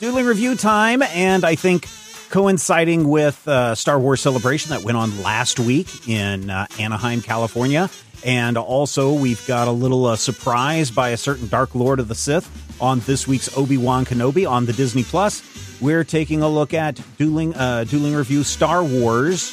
Dueling 0.00 0.26
review 0.26 0.54
time, 0.54 1.02
and 1.02 1.44
I 1.44 1.54
think 1.54 1.88
coinciding 2.28 3.08
with 3.08 3.46
uh, 3.46 3.74
Star 3.74 3.98
Wars 3.98 4.20
Celebration 4.20 4.70
that 4.70 4.82
went 4.82 4.98
on 4.98 5.22
last 5.22 5.58
week 5.58 6.08
in 6.08 6.50
uh, 6.50 6.66
Anaheim, 6.78 7.22
California. 7.22 7.88
And 8.24 8.58
also, 8.58 9.12
we've 9.12 9.46
got 9.46 9.68
a 9.68 9.70
little 9.70 10.06
uh, 10.06 10.16
surprise 10.16 10.90
by 10.90 11.10
a 11.10 11.16
certain 11.16 11.46
Dark 11.48 11.74
Lord 11.74 12.00
of 12.00 12.08
the 12.08 12.14
Sith 12.14 12.50
on 12.82 13.00
this 13.00 13.28
week's 13.28 13.56
Obi 13.56 13.76
Wan 13.76 14.04
Kenobi 14.04 14.50
on 14.50 14.66
the 14.66 14.72
Disney 14.72 15.04
Plus. 15.04 15.42
We're 15.80 16.04
taking 16.04 16.42
a 16.42 16.48
look 16.48 16.74
at 16.74 17.00
dueling 17.16 17.54
uh, 17.54 17.84
dueling 17.84 18.14
review 18.14 18.42
Star 18.42 18.82
Wars 18.82 19.52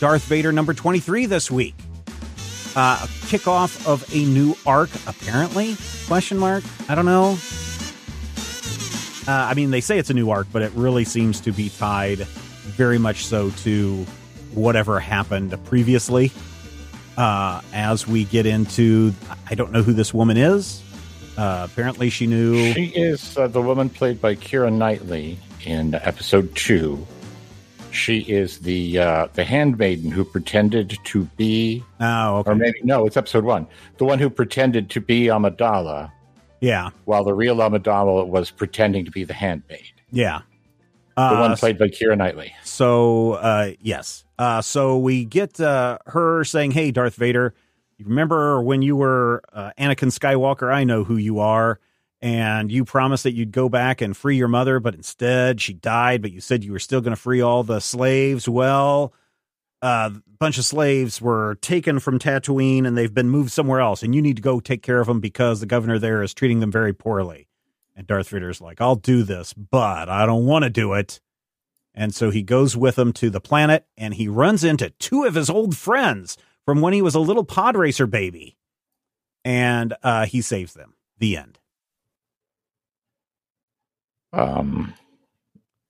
Darth 0.00 0.24
Vader 0.24 0.52
number 0.52 0.74
twenty 0.74 1.00
three 1.00 1.26
this 1.26 1.50
week. 1.50 1.74
Uh, 2.76 3.00
a 3.02 3.06
kickoff 3.26 3.86
of 3.86 4.04
a 4.14 4.24
new 4.26 4.54
arc, 4.66 4.90
apparently? 5.06 5.76
Question 6.06 6.38
mark. 6.38 6.62
I 6.88 6.94
don't 6.94 7.06
know. 7.06 7.38
Uh, 9.28 9.46
I 9.50 9.54
mean, 9.54 9.70
they 9.70 9.82
say 9.82 9.98
it's 9.98 10.08
a 10.10 10.14
new 10.14 10.30
arc, 10.30 10.46
but 10.50 10.62
it 10.62 10.72
really 10.74 11.04
seems 11.04 11.40
to 11.42 11.52
be 11.52 11.68
tied 11.68 12.20
very 12.20 12.96
much 12.98 13.26
so 13.26 13.50
to 13.50 14.04
whatever 14.54 14.98
happened 14.98 15.54
previously. 15.66 16.32
Uh, 17.18 17.60
as 17.74 18.06
we 18.06 18.24
get 18.24 18.46
into, 18.46 19.12
I 19.50 19.54
don't 19.54 19.70
know 19.70 19.82
who 19.82 19.92
this 19.92 20.14
woman 20.14 20.36
is. 20.38 20.82
Uh, 21.36 21.68
apparently, 21.70 22.08
she 22.10 22.26
knew. 22.26 22.72
She 22.72 22.86
is 22.86 23.36
uh, 23.36 23.48
the 23.48 23.60
woman 23.60 23.90
played 23.90 24.20
by 24.20 24.34
Keira 24.34 24.72
Knightley 24.72 25.38
in 25.64 25.94
episode 25.94 26.54
two. 26.56 27.06
She 27.90 28.18
is 28.20 28.58
the 28.60 28.98
uh, 28.98 29.28
the 29.34 29.44
handmaiden 29.44 30.10
who 30.10 30.24
pretended 30.24 30.96
to 31.04 31.24
be, 31.36 31.82
Oh, 32.00 32.38
okay. 32.38 32.50
or 32.50 32.54
maybe 32.54 32.80
no, 32.82 33.06
it's 33.06 33.16
episode 33.16 33.44
one. 33.44 33.66
The 33.98 34.04
one 34.04 34.18
who 34.18 34.30
pretended 34.30 34.90
to 34.90 35.00
be 35.00 35.24
Amidala, 35.26 36.10
yeah, 36.60 36.90
while 37.04 37.24
the 37.24 37.34
real 37.34 37.56
Amidala 37.56 38.26
was 38.26 38.50
pretending 38.50 39.04
to 39.04 39.10
be 39.10 39.24
the 39.24 39.34
handmaid. 39.34 39.92
yeah. 40.10 40.40
The 41.16 41.24
Uh, 41.24 41.40
one 41.40 41.56
played 41.56 41.78
by 41.78 41.88
Keira 41.88 42.16
Knightley. 42.16 42.54
So, 42.62 43.32
uh, 43.32 43.72
yes. 43.80 44.24
Uh, 44.38 44.62
so 44.62 44.96
we 44.98 45.24
get 45.24 45.60
uh, 45.60 45.98
her 46.06 46.44
saying, 46.44 46.70
Hey, 46.70 46.92
Darth 46.92 47.16
Vader, 47.16 47.54
you 47.96 48.04
remember 48.06 48.62
when 48.62 48.82
you 48.82 48.94
were 48.94 49.42
uh, 49.52 49.72
Anakin 49.76 50.12
Skywalker? 50.16 50.72
I 50.72 50.84
know 50.84 51.02
who 51.02 51.16
you 51.16 51.40
are. 51.40 51.80
And 52.22 52.70
you 52.70 52.84
promised 52.84 53.24
that 53.24 53.32
you'd 53.32 53.50
go 53.50 53.68
back 53.68 54.00
and 54.00 54.16
free 54.16 54.36
your 54.36 54.46
mother, 54.46 54.78
but 54.78 54.94
instead 54.94 55.60
she 55.60 55.72
died. 55.72 56.22
But 56.22 56.30
you 56.30 56.40
said 56.40 56.62
you 56.62 56.70
were 56.70 56.78
still 56.78 57.00
going 57.00 57.14
to 57.16 57.20
free 57.20 57.40
all 57.40 57.64
the 57.64 57.80
slaves. 57.80 58.48
Well, 58.48 59.12
uh, 59.82 60.10
bunch 60.38 60.58
of 60.58 60.64
slaves 60.64 61.20
were 61.20 61.56
taken 61.56 61.98
from 61.98 62.18
Tatooine 62.18 62.86
and 62.86 62.96
they've 62.96 63.12
been 63.12 63.30
moved 63.30 63.50
somewhere 63.50 63.80
else. 63.80 64.02
And 64.02 64.14
you 64.14 64.22
need 64.22 64.36
to 64.36 64.42
go 64.42 64.60
take 64.60 64.82
care 64.82 65.00
of 65.00 65.06
them 65.06 65.20
because 65.20 65.60
the 65.60 65.66
governor 65.66 65.98
there 65.98 66.22
is 66.22 66.34
treating 66.34 66.60
them 66.60 66.70
very 66.70 66.92
poorly. 66.92 67.48
And 67.96 68.06
Darth 68.06 68.28
Vader's 68.28 68.60
like, 68.60 68.80
I'll 68.80 68.96
do 68.96 69.24
this, 69.24 69.52
but 69.52 70.08
I 70.08 70.24
don't 70.26 70.46
want 70.46 70.62
to 70.64 70.70
do 70.70 70.92
it. 70.92 71.20
And 71.94 72.14
so 72.14 72.30
he 72.30 72.42
goes 72.42 72.76
with 72.76 72.94
them 72.94 73.12
to 73.14 73.28
the 73.28 73.40
planet 73.40 73.86
and 73.96 74.14
he 74.14 74.28
runs 74.28 74.62
into 74.62 74.90
two 74.90 75.24
of 75.24 75.34
his 75.34 75.50
old 75.50 75.76
friends 75.76 76.36
from 76.64 76.80
when 76.80 76.92
he 76.92 77.02
was 77.02 77.16
a 77.16 77.20
little 77.20 77.44
pod 77.44 77.76
racer 77.76 78.06
baby. 78.06 78.56
And 79.44 79.94
uh, 80.02 80.26
he 80.26 80.40
saves 80.40 80.74
them. 80.74 80.94
The 81.18 81.36
end. 81.36 81.58
Um, 84.32 84.94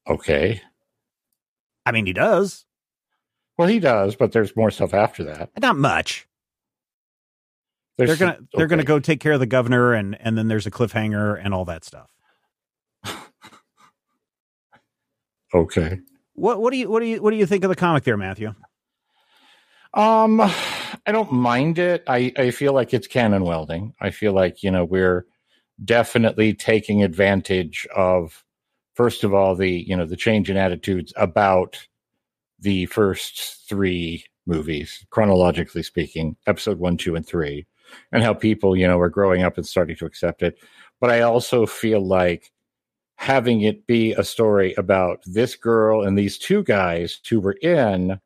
okay. 0.08 0.62
I 1.84 1.92
mean, 1.92 2.06
he 2.06 2.12
does. 2.12 2.64
Well, 3.58 3.68
he 3.68 3.80
does, 3.80 4.16
but 4.16 4.32
there's 4.32 4.56
more 4.56 4.70
stuff 4.70 4.94
after 4.94 5.24
that. 5.24 5.50
Not 5.60 5.76
much. 5.76 6.26
There's 7.96 8.16
they're 8.16 8.28
gonna 8.28 8.46
they're 8.54 8.68
gonna 8.68 8.84
go 8.84 9.00
take 9.00 9.18
care 9.20 9.32
of 9.32 9.40
the 9.40 9.46
governor 9.46 9.92
and 9.92 10.16
and 10.20 10.38
then 10.38 10.46
there's 10.46 10.66
a 10.66 10.70
cliffhanger 10.70 11.40
and 11.42 11.52
all 11.52 11.64
that 11.64 11.84
stuff. 11.84 12.10
Okay. 15.52 15.98
What 16.34 16.60
what 16.60 16.72
do 16.72 16.76
you 16.76 16.88
what 16.88 17.00
do 17.00 17.06
you 17.06 17.20
what 17.22 17.30
do 17.30 17.36
you 17.36 17.46
think 17.46 17.64
of 17.64 17.70
the 17.70 17.76
comic 17.76 18.04
there, 18.04 18.16
Matthew? 18.16 18.54
Um, 19.94 20.40
I 20.40 21.12
don't 21.12 21.32
mind 21.32 21.78
it. 21.78 22.04
I, 22.06 22.32
I 22.36 22.50
feel 22.50 22.74
like 22.74 22.92
it's 22.92 23.06
canon 23.06 23.42
welding. 23.44 23.94
I 24.00 24.10
feel 24.10 24.32
like, 24.34 24.62
you 24.62 24.70
know, 24.70 24.84
we're 24.84 25.26
definitely 25.82 26.52
taking 26.52 27.02
advantage 27.02 27.86
of, 27.96 28.44
first 28.94 29.24
of 29.24 29.32
all, 29.32 29.54
the, 29.54 29.70
you 29.70 29.96
know, 29.96 30.04
the 30.04 30.14
change 30.14 30.50
in 30.50 30.58
attitudes 30.58 31.12
about 31.16 31.78
the 32.58 32.86
first 32.86 33.68
three 33.68 34.24
movies, 34.46 35.04
chronologically 35.10 35.82
speaking, 35.82 36.36
episode 36.46 36.78
one, 36.78 36.96
two, 36.96 37.14
and 37.14 37.26
three, 37.26 37.66
and 38.12 38.22
how 38.22 38.34
people, 38.34 38.76
you 38.76 38.86
know, 38.86 38.98
are 38.98 39.10
growing 39.10 39.42
up 39.42 39.56
and 39.56 39.66
starting 39.66 39.96
to 39.96 40.06
accept 40.06 40.42
it. 40.42 40.58
But 41.00 41.10
I 41.10 41.20
also 41.20 41.66
feel 41.66 42.04
like 42.04 42.50
having 43.18 43.62
it 43.62 43.86
be 43.86 44.12
a 44.12 44.22
story 44.22 44.74
about 44.74 45.20
this 45.26 45.56
girl 45.56 46.02
and 46.02 46.16
these 46.16 46.38
two 46.38 46.62
guys 46.62 47.20
who 47.28 47.40
were 47.40 47.56
in 47.62 48.18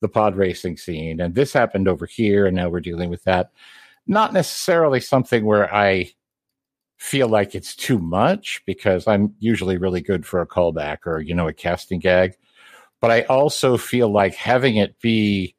the 0.00 0.08
pod 0.08 0.34
racing 0.34 0.76
scene 0.76 1.20
and 1.20 1.36
this 1.36 1.52
happened 1.52 1.86
over 1.86 2.04
here 2.04 2.46
and 2.46 2.56
now 2.56 2.68
we're 2.68 2.80
dealing 2.80 3.10
with 3.10 3.22
that 3.22 3.52
not 4.08 4.32
necessarily 4.32 4.98
something 4.98 5.44
where 5.44 5.72
i 5.72 6.10
feel 6.98 7.28
like 7.28 7.54
it's 7.54 7.76
too 7.76 7.98
much 7.98 8.60
because 8.66 9.06
i'm 9.06 9.32
usually 9.38 9.76
really 9.76 10.00
good 10.00 10.26
for 10.26 10.40
a 10.40 10.46
callback 10.46 10.98
or 11.06 11.20
you 11.20 11.34
know 11.34 11.46
a 11.46 11.52
casting 11.52 12.00
gag 12.00 12.36
but 13.00 13.10
i 13.10 13.22
also 13.22 13.76
feel 13.76 14.10
like 14.10 14.34
having 14.34 14.76
it 14.76 15.00
be 15.00 15.54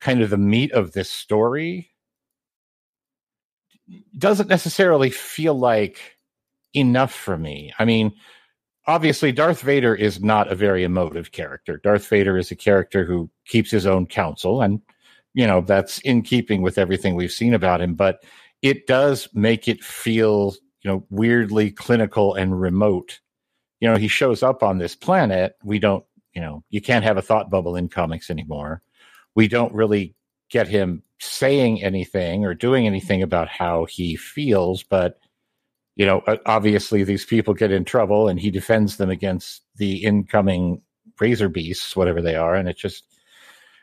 kind 0.00 0.22
of 0.22 0.30
the 0.30 0.38
meat 0.38 0.72
of 0.72 0.92
this 0.92 1.10
story 1.10 1.90
doesn't 4.16 4.48
necessarily 4.48 5.10
feel 5.10 5.54
like 5.54 6.18
enough 6.74 7.12
for 7.12 7.36
me 7.36 7.72
i 7.78 7.84
mean 7.84 8.12
obviously 8.86 9.30
Darth 9.30 9.60
Vader 9.60 9.94
is 9.94 10.22
not 10.22 10.50
a 10.50 10.54
very 10.54 10.82
emotive 10.82 11.30
character. 11.30 11.78
Darth 11.84 12.08
Vader 12.08 12.38
is 12.38 12.50
a 12.50 12.56
character 12.56 13.04
who 13.04 13.28
keeps 13.44 13.70
his 13.70 13.86
own 13.86 14.06
counsel 14.06 14.62
and 14.62 14.80
you 15.34 15.46
know 15.46 15.60
that's 15.60 15.98
in 15.98 16.22
keeping 16.22 16.62
with 16.62 16.78
everything 16.78 17.14
we've 17.14 17.30
seen 17.30 17.52
about 17.52 17.82
him, 17.82 17.94
but 17.94 18.24
it 18.62 18.86
does 18.86 19.28
make 19.34 19.68
it 19.68 19.82
feel, 19.84 20.54
you 20.82 20.90
know, 20.90 21.06
weirdly 21.10 21.70
clinical 21.70 22.34
and 22.34 22.60
remote. 22.60 23.20
You 23.80 23.88
know, 23.88 23.96
he 23.96 24.08
shows 24.08 24.42
up 24.42 24.62
on 24.62 24.78
this 24.78 24.96
planet, 24.96 25.54
we 25.62 25.78
don't, 25.78 26.04
you 26.38 26.44
know, 26.44 26.62
you 26.70 26.80
can't 26.80 27.02
have 27.02 27.16
a 27.16 27.22
thought 27.22 27.50
bubble 27.50 27.74
in 27.74 27.88
comics 27.88 28.30
anymore. 28.30 28.80
We 29.34 29.48
don't 29.48 29.74
really 29.74 30.14
get 30.50 30.68
him 30.68 31.02
saying 31.18 31.82
anything 31.82 32.44
or 32.44 32.54
doing 32.54 32.86
anything 32.86 33.24
about 33.24 33.48
how 33.48 33.86
he 33.86 34.14
feels, 34.14 34.84
but 34.84 35.18
you 35.96 36.06
know, 36.06 36.22
obviously 36.46 37.02
these 37.02 37.24
people 37.24 37.54
get 37.54 37.72
in 37.72 37.84
trouble 37.84 38.28
and 38.28 38.38
he 38.38 38.52
defends 38.52 38.98
them 38.98 39.10
against 39.10 39.62
the 39.78 40.04
incoming 40.04 40.80
razor 41.18 41.48
beasts, 41.48 41.96
whatever 41.96 42.22
they 42.22 42.36
are. 42.36 42.54
And 42.54 42.68
it 42.68 42.76
just, 42.76 43.02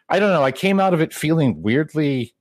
I 0.08 0.20
don't 0.20 0.32
know. 0.32 0.46
I 0.46 0.54
came 0.54 0.80
out 0.80 0.94
of 0.94 1.02
it 1.02 1.14
feeling 1.14 1.62
weirdly 1.62 2.36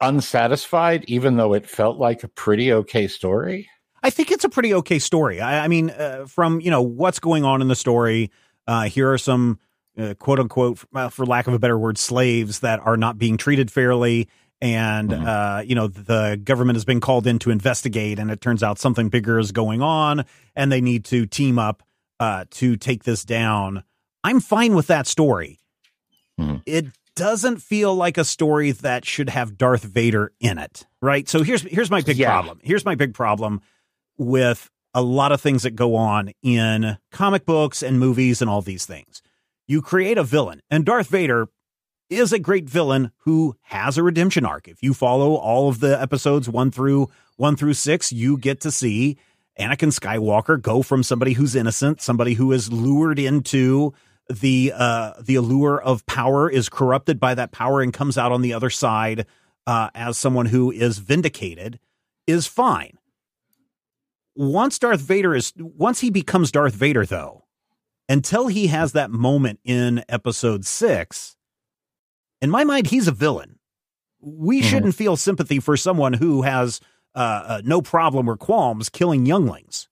unsatisfied, 0.00 1.04
even 1.06 1.36
though 1.36 1.52
it 1.52 1.68
felt 1.68 1.98
like 1.98 2.24
a 2.24 2.28
pretty 2.28 2.72
okay 2.72 3.08
story. 3.08 3.68
I 4.02 4.08
think 4.08 4.30
it's 4.30 4.44
a 4.44 4.48
pretty 4.48 4.72
okay 4.72 4.98
story. 4.98 5.42
I, 5.42 5.66
I 5.66 5.68
mean, 5.68 5.90
uh, 5.90 6.24
from 6.26 6.62
you 6.62 6.70
know 6.70 6.80
what's 6.80 7.20
going 7.20 7.44
on 7.44 7.60
in 7.60 7.68
the 7.68 7.76
story, 7.76 8.30
uh, 8.66 8.84
here 8.84 9.12
are 9.12 9.18
some 9.18 9.58
uh, 9.98 10.14
quote 10.14 10.40
unquote, 10.40 10.82
uh, 10.94 11.08
for 11.08 11.26
lack 11.26 11.46
of 11.46 11.54
a 11.54 11.58
better 11.58 11.78
word, 11.78 11.98
slaves 11.98 12.60
that 12.60 12.80
are 12.80 12.96
not 12.96 13.18
being 13.18 13.36
treated 13.36 13.70
fairly, 13.70 14.28
and 14.60 15.10
mm-hmm. 15.10 15.26
uh, 15.26 15.60
you 15.60 15.74
know 15.74 15.86
the 15.86 16.40
government 16.42 16.76
has 16.76 16.84
been 16.84 17.00
called 17.00 17.26
in 17.26 17.38
to 17.40 17.50
investigate, 17.50 18.18
and 18.18 18.30
it 18.30 18.40
turns 18.40 18.62
out 18.62 18.78
something 18.78 19.08
bigger 19.08 19.38
is 19.38 19.52
going 19.52 19.82
on, 19.82 20.24
and 20.56 20.72
they 20.72 20.80
need 20.80 21.04
to 21.06 21.26
team 21.26 21.58
up 21.58 21.82
uh, 22.20 22.44
to 22.50 22.76
take 22.76 23.04
this 23.04 23.24
down. 23.24 23.84
I'm 24.24 24.40
fine 24.40 24.74
with 24.74 24.86
that 24.86 25.06
story. 25.06 25.58
Mm-hmm. 26.40 26.58
It 26.64 26.86
doesn't 27.14 27.58
feel 27.58 27.94
like 27.94 28.16
a 28.16 28.24
story 28.24 28.70
that 28.70 29.04
should 29.04 29.28
have 29.28 29.58
Darth 29.58 29.82
Vader 29.82 30.32
in 30.40 30.58
it, 30.58 30.86
right? 31.02 31.28
So 31.28 31.42
here's 31.42 31.62
here's 31.62 31.90
my 31.90 32.00
big 32.00 32.16
yeah. 32.16 32.30
problem. 32.30 32.60
Here's 32.62 32.84
my 32.84 32.94
big 32.94 33.12
problem 33.12 33.60
with 34.16 34.70
a 34.94 35.02
lot 35.02 35.32
of 35.32 35.40
things 35.40 35.62
that 35.62 35.76
go 35.76 35.94
on 35.94 36.32
in 36.42 36.98
comic 37.10 37.44
books 37.44 37.82
and 37.82 37.98
movies 37.98 38.40
and 38.40 38.50
all 38.50 38.62
these 38.62 38.86
things. 38.86 39.22
You 39.66 39.80
create 39.80 40.18
a 40.18 40.24
villain, 40.24 40.60
and 40.70 40.84
Darth 40.84 41.08
Vader 41.08 41.48
is 42.10 42.32
a 42.32 42.38
great 42.38 42.68
villain 42.68 43.10
who 43.18 43.56
has 43.62 43.96
a 43.96 44.02
redemption 44.02 44.44
arc. 44.44 44.68
If 44.68 44.82
you 44.82 44.92
follow 44.92 45.34
all 45.34 45.68
of 45.68 45.80
the 45.80 46.00
episodes 46.00 46.48
one 46.48 46.70
through 46.70 47.08
one 47.36 47.56
through 47.56 47.74
six, 47.74 48.12
you 48.12 48.36
get 48.36 48.60
to 48.60 48.70
see 48.70 49.16
Anakin 49.58 49.98
Skywalker 49.98 50.60
go 50.60 50.82
from 50.82 51.02
somebody 51.02 51.32
who's 51.32 51.54
innocent, 51.54 52.00
somebody 52.00 52.34
who 52.34 52.52
is 52.52 52.72
lured 52.72 53.18
into 53.18 53.94
the 54.28 54.72
uh, 54.74 55.14
the 55.20 55.36
allure 55.36 55.80
of 55.80 56.04
power, 56.06 56.50
is 56.50 56.68
corrupted 56.68 57.18
by 57.18 57.34
that 57.34 57.52
power, 57.52 57.80
and 57.80 57.92
comes 57.92 58.18
out 58.18 58.32
on 58.32 58.42
the 58.42 58.52
other 58.52 58.70
side 58.70 59.26
uh, 59.66 59.90
as 59.94 60.18
someone 60.18 60.46
who 60.46 60.70
is 60.70 60.98
vindicated, 60.98 61.78
is 62.26 62.46
fine. 62.46 62.98
Once 64.34 64.78
Darth 64.78 65.00
Vader 65.00 65.34
is 65.34 65.52
once 65.56 66.00
he 66.00 66.10
becomes 66.10 66.50
Darth 66.50 66.74
Vader, 66.74 67.04
though, 67.04 67.44
until 68.08 68.48
he 68.48 68.68
has 68.68 68.92
that 68.92 69.10
moment 69.10 69.60
in 69.64 70.04
Episode 70.08 70.64
six 70.64 71.36
in 72.42 72.50
my 72.50 72.64
mind, 72.64 72.88
he's 72.88 73.08
a 73.08 73.12
villain. 73.12 73.60
We 74.20 74.60
mm-hmm. 74.60 74.68
shouldn't 74.68 74.94
feel 74.96 75.16
sympathy 75.16 75.60
for 75.60 75.76
someone 75.76 76.12
who 76.12 76.42
has 76.42 76.80
uh, 77.14 77.18
uh, 77.46 77.62
no 77.64 77.80
problem 77.80 78.28
or 78.28 78.36
qualms 78.36 78.88
killing 78.88 79.24
younglings. 79.24 79.88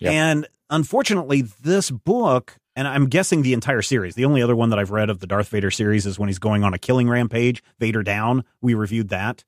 Yep. 0.00 0.12
And 0.12 0.48
unfortunately, 0.68 1.42
this 1.62 1.90
book, 1.90 2.56
and 2.76 2.86
I'm 2.86 3.06
guessing 3.06 3.42
the 3.42 3.54
entire 3.54 3.82
series, 3.82 4.14
the 4.14 4.26
only 4.26 4.42
other 4.42 4.54
one 4.54 4.68
that 4.68 4.78
I've 4.78 4.90
read 4.90 5.08
of 5.08 5.20
the 5.20 5.26
Darth 5.26 5.48
Vader 5.48 5.70
series 5.70 6.04
is 6.04 6.18
when 6.18 6.28
he's 6.28 6.38
going 6.38 6.62
on 6.62 6.74
a 6.74 6.78
killing 6.78 7.08
rampage, 7.08 7.62
Vader 7.80 8.02
Down. 8.02 8.44
We 8.60 8.74
reviewed 8.74 9.08
that. 9.08 9.44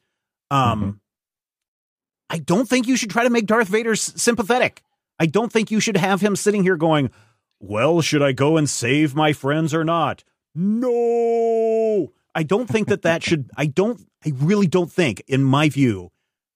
Um, 0.51 0.81
mm-hmm. 0.81 0.91
I 2.31 2.39
don't 2.39 2.69
think 2.69 2.87
you 2.87 2.97
should 2.97 3.11
try 3.11 3.25
to 3.25 3.31
make 3.31 3.47
Darth 3.47 3.69
Vader 3.69 3.97
sympathetic. 3.97 4.83
I 5.19 5.27
don't 5.27 5.53
think 5.53 5.71
you 5.71 5.81
should 5.81 5.97
have 5.97 6.21
him 6.21 6.37
sitting 6.37 6.63
here 6.63 6.77
going, 6.77 7.11
Well, 7.61 8.01
should 8.01 8.23
I 8.23 8.33
go 8.33 8.57
and 8.57 8.69
save 8.69 9.15
my 9.15 9.33
friends 9.33 9.73
or 9.75 9.85
not? 9.85 10.25
no. 10.55 12.13
I 12.35 12.43
don't 12.43 12.69
think 12.69 12.89
that 12.89 13.03
that 13.03 13.23
should, 13.23 13.51
I 13.57 13.67
don't, 13.67 14.01
I 14.25 14.33
really 14.37 14.67
don't 14.67 14.91
think, 14.91 15.23
in 15.29 15.45
my 15.45 15.69
view, 15.69 16.11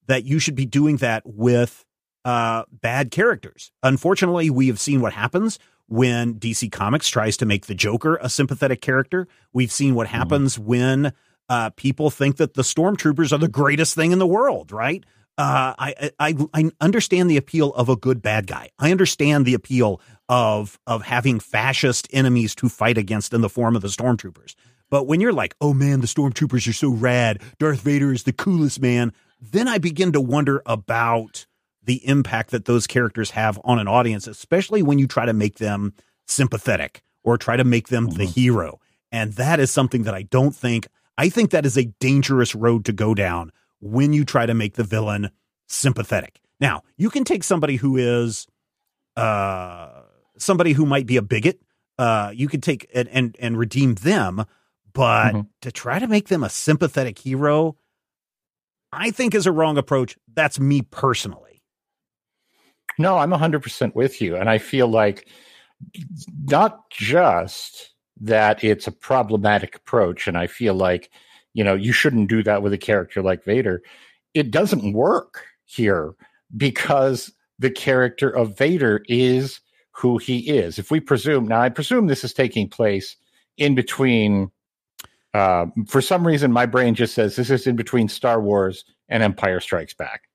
that 0.06 0.24
you 0.24 0.38
should 0.38 0.56
be 0.56 0.66
doing 0.66 0.96
that 0.96 1.22
with 1.24 1.84
uh, 2.24 2.64
bad 2.72 3.10
characters. 3.10 3.70
Unfortunately, 3.82 4.50
we 4.50 4.66
have 4.66 4.80
seen 4.80 5.00
what 5.00 5.12
happens 5.12 5.58
when 5.86 6.34
DC 6.34 6.72
Comics 6.72 7.08
tries 7.08 7.36
to 7.38 7.46
make 7.46 7.66
the 7.66 7.74
Joker 7.74 8.18
a 8.20 8.28
sympathetic 8.28 8.80
character. 8.80 9.28
We've 9.52 9.70
seen 9.70 9.94
what 9.94 10.08
mm-hmm. 10.08 10.16
happens 10.16 10.56
mm-hmm. 10.56 10.66
when 10.66 11.12
uh, 11.48 11.70
people 11.70 12.10
think 12.10 12.36
that 12.38 12.54
the 12.54 12.62
stormtroopers 12.62 13.32
are 13.32 13.38
the 13.38 13.48
greatest 13.48 13.94
thing 13.94 14.10
in 14.10 14.18
the 14.18 14.26
world, 14.26 14.72
right? 14.72 15.04
Uh, 15.38 15.72
I, 15.78 16.10
I 16.18 16.34
I 16.52 16.70
understand 16.80 17.30
the 17.30 17.36
appeal 17.36 17.72
of 17.74 17.88
a 17.88 17.94
good 17.94 18.20
bad 18.20 18.48
guy. 18.48 18.70
I 18.78 18.90
understand 18.90 19.46
the 19.46 19.54
appeal 19.54 20.00
of 20.28 20.80
of 20.84 21.02
having 21.02 21.38
fascist 21.38 22.08
enemies 22.12 22.56
to 22.56 22.68
fight 22.68 22.98
against 22.98 23.32
in 23.32 23.40
the 23.40 23.48
form 23.48 23.76
of 23.76 23.82
the 23.82 23.88
stormtroopers. 23.88 24.56
But 24.90 25.06
when 25.06 25.20
you're 25.20 25.32
like, 25.32 25.54
oh 25.60 25.72
man, 25.72 26.00
the 26.00 26.08
stormtroopers 26.08 26.68
are 26.68 26.72
so 26.72 26.90
rad, 26.90 27.40
Darth 27.58 27.82
Vader 27.82 28.12
is 28.12 28.24
the 28.24 28.32
coolest 28.32 28.80
man, 28.80 29.12
then 29.40 29.68
I 29.68 29.78
begin 29.78 30.12
to 30.12 30.20
wonder 30.20 30.60
about 30.66 31.46
the 31.84 32.06
impact 32.06 32.50
that 32.50 32.64
those 32.64 32.86
characters 32.86 33.30
have 33.30 33.60
on 33.64 33.78
an 33.78 33.86
audience, 33.86 34.26
especially 34.26 34.82
when 34.82 34.98
you 34.98 35.06
try 35.06 35.24
to 35.24 35.32
make 35.32 35.58
them 35.58 35.94
sympathetic 36.26 37.02
or 37.22 37.38
try 37.38 37.56
to 37.56 37.64
make 37.64 37.88
them 37.88 38.08
mm-hmm. 38.08 38.18
the 38.18 38.24
hero. 38.24 38.80
And 39.12 39.34
that 39.34 39.60
is 39.60 39.70
something 39.70 40.02
that 40.02 40.14
I 40.14 40.22
don't 40.22 40.54
think, 40.54 40.88
I 41.16 41.28
think 41.28 41.50
that 41.50 41.64
is 41.64 41.78
a 41.78 41.92
dangerous 42.00 42.54
road 42.54 42.84
to 42.86 42.92
go 42.92 43.14
down 43.14 43.52
when 43.80 44.12
you 44.12 44.24
try 44.24 44.46
to 44.46 44.54
make 44.54 44.74
the 44.74 44.84
villain 44.84 45.30
sympathetic. 45.66 46.40
Now, 46.60 46.82
you 46.96 47.10
can 47.10 47.24
take 47.24 47.44
somebody 47.44 47.76
who 47.76 47.96
is, 47.96 48.46
uh, 49.16 50.02
somebody 50.36 50.72
who 50.72 50.86
might 50.86 51.06
be 51.06 51.16
a 51.16 51.22
bigot, 51.22 51.60
uh, 51.98 52.32
you 52.34 52.48
could 52.48 52.62
take 52.62 52.88
and, 52.94 53.08
and, 53.08 53.36
and 53.38 53.58
redeem 53.58 53.94
them, 53.94 54.44
but 54.92 55.32
mm-hmm. 55.32 55.40
to 55.62 55.72
try 55.72 55.98
to 55.98 56.06
make 56.06 56.28
them 56.28 56.44
a 56.44 56.48
sympathetic 56.48 57.18
hero, 57.18 57.76
I 58.92 59.10
think 59.10 59.34
is 59.34 59.46
a 59.46 59.52
wrong 59.52 59.78
approach. 59.78 60.16
That's 60.32 60.58
me 60.58 60.82
personally. 60.82 61.62
No, 62.98 63.18
I'm 63.18 63.30
100% 63.30 63.94
with 63.94 64.20
you. 64.20 64.36
And 64.36 64.50
I 64.50 64.58
feel 64.58 64.88
like 64.88 65.28
not 66.44 66.90
just 66.90 67.94
that 68.20 68.64
it's 68.64 68.86
a 68.88 68.92
problematic 68.92 69.76
approach, 69.76 70.26
and 70.26 70.36
I 70.36 70.48
feel 70.48 70.74
like, 70.74 71.10
you 71.58 71.64
know, 71.64 71.74
you 71.74 71.92
shouldn't 71.92 72.28
do 72.28 72.40
that 72.44 72.62
with 72.62 72.72
a 72.72 72.78
character 72.78 73.20
like 73.20 73.42
Vader. 73.42 73.82
It 74.32 74.52
doesn't 74.52 74.92
work 74.92 75.42
here 75.64 76.14
because 76.56 77.32
the 77.58 77.68
character 77.68 78.30
of 78.30 78.56
Vader 78.56 79.02
is 79.08 79.58
who 79.90 80.18
he 80.18 80.38
is. 80.56 80.78
If 80.78 80.92
we 80.92 81.00
presume 81.00 81.48
now, 81.48 81.60
I 81.60 81.68
presume 81.68 82.06
this 82.06 82.22
is 82.22 82.32
taking 82.32 82.68
place 82.68 83.16
in 83.56 83.74
between. 83.74 84.52
Uh, 85.34 85.66
for 85.88 86.00
some 86.00 86.24
reason, 86.24 86.52
my 86.52 86.64
brain 86.64 86.94
just 86.94 87.12
says 87.12 87.34
this 87.34 87.50
is 87.50 87.66
in 87.66 87.74
between 87.74 88.06
Star 88.06 88.40
Wars 88.40 88.84
and 89.08 89.24
Empire 89.24 89.58
Strikes 89.58 89.94
Back. 89.94 90.28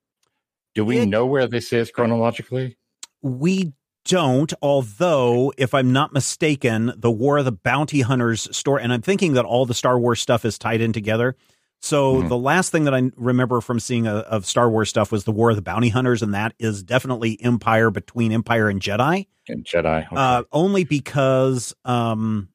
Do 0.76 0.84
we 0.84 0.98
it, 0.98 1.06
know 1.06 1.26
where 1.26 1.48
this 1.48 1.72
is 1.72 1.90
chronologically? 1.90 2.78
We 3.22 3.72
don't, 4.06 4.54
although, 4.62 5.54
if 5.58 5.74
I'm 5.74 5.94
not 5.94 6.14
mistaken, 6.14 6.94
the 6.98 7.12
War 7.12 7.38
of 7.38 7.46
the 7.46 7.52
Bounty 7.52 8.02
Hunters 8.02 8.56
story, 8.56 8.84
and 8.84 8.92
I'm 8.92 9.02
thinking 9.02 9.34
that 9.34 9.46
all 9.46 9.66
the 9.66 9.74
Star 9.74 9.98
Wars 10.00 10.20
stuff 10.20 10.46
is 10.46 10.58
tied 10.58 10.82
in 10.82 10.94
together. 10.94 11.36
So 11.82 12.16
mm-hmm. 12.16 12.30
the 12.30 12.38
last 12.38 12.72
thing 12.72 12.86
that 12.86 12.96
I 12.96 13.12
remember 13.18 13.60
from 13.60 13.80
seeing 13.80 14.08
a, 14.08 14.16
of 14.16 14.46
Star 14.46 14.70
Wars 14.70 14.90
stuff 14.90 15.12
was 15.12 15.26
the 15.26 15.32
War 15.32 15.50
of 15.50 15.58
the 15.58 15.62
Bounty 15.62 15.90
Hunters, 15.90 16.22
and 16.22 16.34
that 16.34 16.54
is 16.58 16.82
definitely 16.82 17.42
Empire 17.42 17.92
between 17.92 18.32
Empire 18.32 18.70
and 18.70 18.82
Jedi. 18.82 19.28
And 19.50 19.66
Jedi, 19.66 20.06
okay. 20.08 20.16
uh, 20.16 20.44
only 20.54 20.86
because, 20.86 21.74
um, 21.84 22.48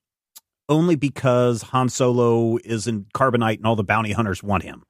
only 0.68 0.96
because 0.96 1.62
Han 1.62 1.88
Solo 1.90 2.56
is 2.58 2.86
in 2.86 3.04
Carbonite 3.14 3.58
and 3.58 3.66
all 3.66 3.76
the 3.76 3.84
bounty 3.84 4.12
hunters 4.12 4.42
want 4.42 4.62
him. 4.62 4.82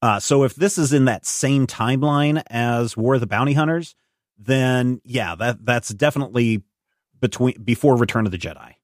Uh, 0.00 0.18
so 0.18 0.42
if 0.42 0.54
this 0.56 0.78
is 0.78 0.92
in 0.92 1.04
that 1.04 1.24
same 1.24 1.66
timeline 1.66 2.42
as 2.48 2.96
War 2.96 3.14
of 3.14 3.20
the 3.20 3.26
Bounty 3.26 3.52
Hunters, 3.52 3.94
then 4.44 5.00
yeah, 5.04 5.34
that 5.36 5.64
that's 5.64 5.90
definitely 5.90 6.62
between 7.20 7.60
before 7.62 7.96
Return 7.96 8.26
of 8.26 8.32
the 8.32 8.38
Jedi. 8.38 8.74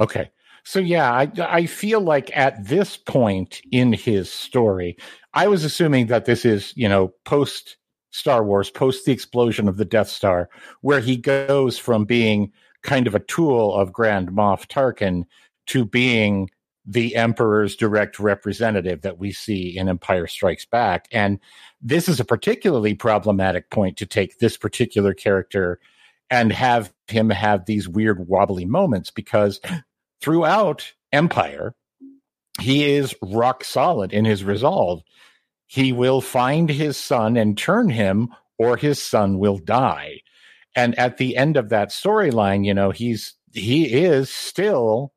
Okay. 0.00 0.30
So 0.64 0.78
yeah, 0.78 1.12
I 1.12 1.30
I 1.38 1.66
feel 1.66 2.00
like 2.00 2.34
at 2.36 2.64
this 2.66 2.96
point 2.96 3.60
in 3.72 3.92
his 3.92 4.32
story, 4.32 4.96
I 5.34 5.48
was 5.48 5.64
assuming 5.64 6.06
that 6.06 6.24
this 6.24 6.44
is, 6.44 6.72
you 6.76 6.88
know, 6.88 7.12
post 7.24 7.76
Star 8.10 8.44
Wars, 8.44 8.70
post 8.70 9.04
the 9.04 9.12
explosion 9.12 9.68
of 9.68 9.76
the 9.76 9.84
Death 9.84 10.08
Star, 10.08 10.48
where 10.82 11.00
he 11.00 11.16
goes 11.16 11.78
from 11.78 12.04
being 12.04 12.52
kind 12.82 13.06
of 13.06 13.14
a 13.14 13.20
tool 13.20 13.74
of 13.74 13.92
Grand 13.92 14.30
Moff 14.30 14.66
Tarkin 14.66 15.24
to 15.68 15.84
being 15.84 16.50
the 16.84 17.14
Emperor's 17.14 17.76
direct 17.76 18.18
representative 18.18 19.02
that 19.02 19.18
we 19.18 19.32
see 19.32 19.76
in 19.76 19.88
Empire 19.88 20.26
Strikes 20.26 20.64
Back. 20.64 21.06
And 21.12 21.38
this 21.80 22.08
is 22.08 22.18
a 22.18 22.24
particularly 22.24 22.94
problematic 22.94 23.70
point 23.70 23.96
to 23.98 24.06
take 24.06 24.38
this 24.38 24.56
particular 24.56 25.14
character 25.14 25.78
and 26.30 26.50
have 26.52 26.92
him 27.08 27.30
have 27.30 27.66
these 27.66 27.88
weird 27.88 28.26
wobbly 28.26 28.64
moments 28.64 29.10
because 29.10 29.60
throughout 30.20 30.92
Empire, 31.12 31.74
he 32.60 32.84
is 32.90 33.14
rock 33.22 33.64
solid 33.64 34.12
in 34.12 34.24
his 34.24 34.42
resolve. 34.42 35.02
He 35.66 35.92
will 35.92 36.20
find 36.20 36.68
his 36.68 36.96
son 36.96 37.36
and 37.36 37.56
turn 37.56 37.90
him, 37.90 38.28
or 38.58 38.76
his 38.76 39.00
son 39.00 39.38
will 39.38 39.58
die. 39.58 40.20
And 40.74 40.98
at 40.98 41.16
the 41.16 41.36
end 41.36 41.56
of 41.56 41.68
that 41.70 41.90
storyline, 41.90 42.64
you 42.64 42.74
know, 42.74 42.90
he's 42.90 43.34
he 43.52 43.84
is 44.04 44.30
still 44.30 45.12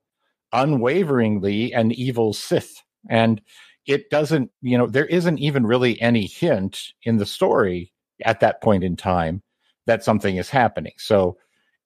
unwaveringly 0.56 1.74
an 1.74 1.92
evil 1.92 2.34
Sith. 2.34 2.82
And 3.10 3.42
it 3.86 4.10
doesn't, 4.10 4.52
you 4.62 4.78
know, 4.78 4.88
there 4.88 5.06
isn't 5.06 5.40
even 5.40 5.66
really 5.66 6.02
any 6.02 6.26
hint 6.26 6.94
in 7.04 7.18
the 7.18 7.26
story 7.26 7.92
at 8.24 8.40
that 8.40 8.62
point 8.62 8.84
in 8.84 8.96
time 8.96 9.44
that 9.86 10.04
something 10.04 10.38
is 10.38 10.50
happening. 10.50 10.94
So 10.98 11.38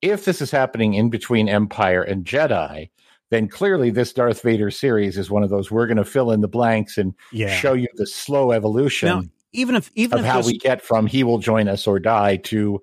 if 0.01 0.25
this 0.25 0.41
is 0.41 0.51
happening 0.51 0.93
in 0.93 1.09
between 1.09 1.49
Empire 1.49 2.03
and 2.03 2.23
Jedi, 2.23 2.89
then 3.31 3.47
clearly 3.47 3.89
this 3.89 4.13
Darth 4.13 4.41
Vader 4.41 4.71
series 4.71 5.17
is 5.17 5.29
one 5.29 5.43
of 5.43 5.49
those 5.49 5.69
we're 5.69 5.87
going 5.87 5.97
to 5.97 6.05
fill 6.05 6.31
in 6.31 6.41
the 6.41 6.47
blanks 6.47 6.97
and 6.97 7.13
yeah. 7.31 7.53
show 7.53 7.73
you 7.73 7.87
the 7.95 8.07
slow 8.07 8.51
evolution. 8.51 9.07
Now, 9.07 9.23
even 9.51 9.75
if 9.75 9.91
even 9.95 10.19
of 10.19 10.25
if 10.25 10.31
how 10.31 10.41
we 10.41 10.57
get 10.57 10.81
from 10.81 11.07
he 11.07 11.23
will 11.23 11.39
join 11.39 11.67
us 11.67 11.87
or 11.87 11.99
die 11.99 12.37
to 12.37 12.81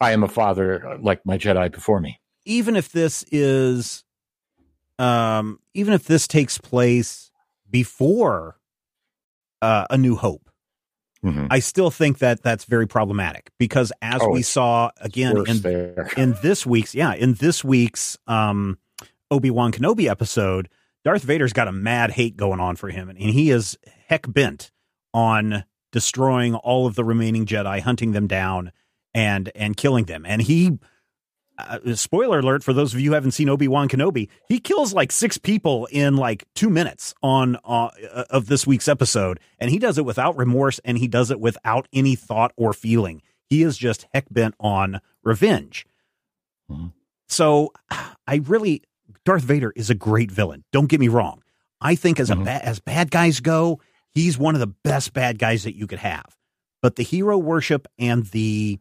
I 0.00 0.12
am 0.12 0.22
a 0.22 0.28
father 0.28 0.98
like 1.00 1.24
my 1.26 1.36
Jedi 1.36 1.70
before 1.70 2.00
me. 2.00 2.20
Even 2.46 2.74
if 2.74 2.90
this 2.90 3.22
is, 3.30 4.02
um, 5.00 5.58
even 5.74 5.94
if 5.94 6.04
this 6.04 6.28
takes 6.28 6.58
place 6.58 7.30
before 7.68 8.58
uh, 9.62 9.86
A 9.90 9.96
New 9.98 10.16
Hope. 10.16 10.48
Mhm. 11.24 11.48
I 11.50 11.58
still 11.58 11.90
think 11.90 12.18
that 12.18 12.42
that's 12.42 12.64
very 12.64 12.86
problematic 12.86 13.50
because 13.58 13.92
as 14.00 14.20
Oh, 14.22 14.30
we 14.30 14.40
saw 14.42 14.90
again 15.02 15.36
in 15.46 15.58
there. 15.60 16.08
in 16.16 16.34
this 16.42 16.64
week's 16.64 16.94
yeah 16.94 17.12
in 17.14 17.34
this 17.34 17.62
week's 17.62 18.16
um 18.26 18.78
obi-wan 19.30 19.70
kenobi 19.70 20.08
episode 20.08 20.70
darth 21.04 21.22
vader's 21.22 21.52
got 21.52 21.68
a 21.68 21.72
mad 21.72 22.10
hate 22.12 22.38
going 22.38 22.58
on 22.58 22.74
for 22.74 22.88
him 22.88 23.10
and 23.10 23.18
he 23.18 23.50
is 23.50 23.76
heck 24.06 24.32
bent 24.32 24.70
on 25.12 25.64
destroying 25.92 26.54
all 26.54 26.86
of 26.86 26.94
the 26.94 27.04
remaining 27.04 27.44
jedi 27.44 27.80
hunting 27.82 28.12
them 28.12 28.26
down 28.26 28.72
and 29.12 29.52
and 29.54 29.76
killing 29.76 30.06
them 30.06 30.24
and 30.24 30.40
he 30.40 30.78
uh, 31.68 31.94
spoiler 31.94 32.38
alert 32.40 32.62
for 32.64 32.72
those 32.72 32.92
of 32.94 33.00
you 33.00 33.10
who 33.10 33.14
haven't 33.14 33.30
seen 33.32 33.48
obi-wan 33.48 33.88
kenobi 33.88 34.28
he 34.48 34.58
kills 34.58 34.92
like 34.92 35.10
six 35.12 35.38
people 35.38 35.86
in 35.90 36.16
like 36.16 36.44
two 36.54 36.70
minutes 36.70 37.14
on 37.22 37.56
uh, 37.64 37.88
of 38.30 38.46
this 38.46 38.66
week's 38.66 38.88
episode 38.88 39.38
and 39.58 39.70
he 39.70 39.78
does 39.78 39.98
it 39.98 40.04
without 40.04 40.36
remorse 40.36 40.78
and 40.84 40.98
he 40.98 41.08
does 41.08 41.30
it 41.30 41.40
without 41.40 41.86
any 41.92 42.14
thought 42.14 42.52
or 42.56 42.72
feeling. 42.72 43.20
He 43.48 43.62
is 43.62 43.76
just 43.76 44.06
heck 44.14 44.26
bent 44.30 44.54
on 44.60 45.00
revenge. 45.24 45.86
Mhm. 46.70 46.92
so 47.28 47.72
i 48.26 48.36
really 48.44 48.82
darth 49.24 49.42
vader 49.42 49.72
is 49.76 49.90
a 49.90 49.94
great 49.94 50.30
villain. 50.30 50.64
Don't 50.72 50.88
get 50.88 51.00
me 51.00 51.08
wrong. 51.08 51.42
I 51.80 51.94
think 51.94 52.20
as 52.20 52.30
a 52.30 52.34
Mhm. 52.34 52.44
ba- 52.44 52.64
as 52.64 52.78
bad 52.80 53.10
guys 53.10 53.40
go 53.40 53.80
he's 54.14 54.36
one 54.38 54.54
of 54.54 54.60
the 54.60 54.66
best 54.84 55.12
bad 55.12 55.38
guys 55.38 55.62
that 55.64 55.76
you 55.76 55.86
could 55.86 55.98
have. 56.00 56.36
But 56.82 56.96
the 56.96 57.02
hero 57.04 57.38
worship 57.38 57.86
and 57.98 58.24
the 58.26 58.78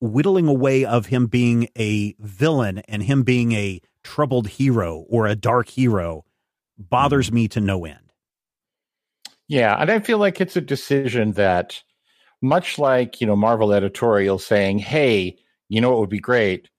whittling 0.00 0.48
away 0.48 0.84
of 0.84 1.06
him 1.06 1.26
being 1.26 1.68
a 1.78 2.14
villain 2.20 2.78
and 2.80 3.02
him 3.02 3.22
being 3.22 3.52
a 3.52 3.80
troubled 4.02 4.48
hero 4.48 5.04
or 5.08 5.26
a 5.26 5.36
dark 5.36 5.68
hero 5.68 6.24
bothers 6.78 7.32
me 7.32 7.48
to 7.48 7.60
no 7.60 7.84
end. 7.84 8.12
Yeah, 9.48 9.76
and 9.80 9.90
I 9.90 9.98
feel 10.00 10.18
like 10.18 10.40
it's 10.40 10.56
a 10.56 10.60
decision 10.60 11.32
that, 11.32 11.82
much 12.42 12.78
like 12.78 13.20
you 13.20 13.26
know 13.28 13.36
Marvel 13.36 13.72
editorial 13.74 14.38
saying, 14.38 14.80
"Hey, 14.80 15.38
you 15.68 15.80
know 15.80 15.90
what 15.90 16.00
would 16.00 16.10
be 16.10 16.20
great 16.20 16.70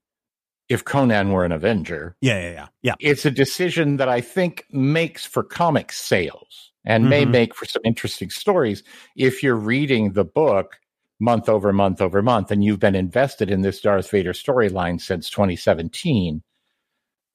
if 0.69 0.85
Conan 0.85 1.31
were 1.31 1.45
an 1.45 1.53
Avenger." 1.53 2.17
Yeah, 2.21 2.39
yeah, 2.39 2.51
yeah, 2.51 2.67
yeah. 2.83 2.95
It's 2.99 3.25
a 3.25 3.31
decision 3.31 3.97
that 3.97 4.09
I 4.09 4.21
think 4.21 4.65
makes 4.71 5.25
for 5.25 5.43
comic 5.43 5.91
sales 5.91 6.71
and 6.85 7.09
may 7.09 7.25
Mhm. 7.25 7.25
make 7.25 7.55
for 7.55 7.65
some 7.65 7.81
interesting 7.85 8.29
stories 8.29 8.83
if 9.17 9.43
you're 9.43 9.55
reading 9.55 10.13
the 10.13 10.25
book 10.25 10.79
month 11.21 11.47
over 11.47 11.71
month 11.71 12.01
over 12.01 12.21
month 12.21 12.51
and 12.51 12.63
you've 12.63 12.79
been 12.79 12.95
invested 12.95 13.49
in 13.51 13.61
this 13.61 13.79
Darth 13.79 14.09
Vader 14.09 14.33
storyline 14.33 14.99
since 14.99 15.29
2017. 15.29 16.41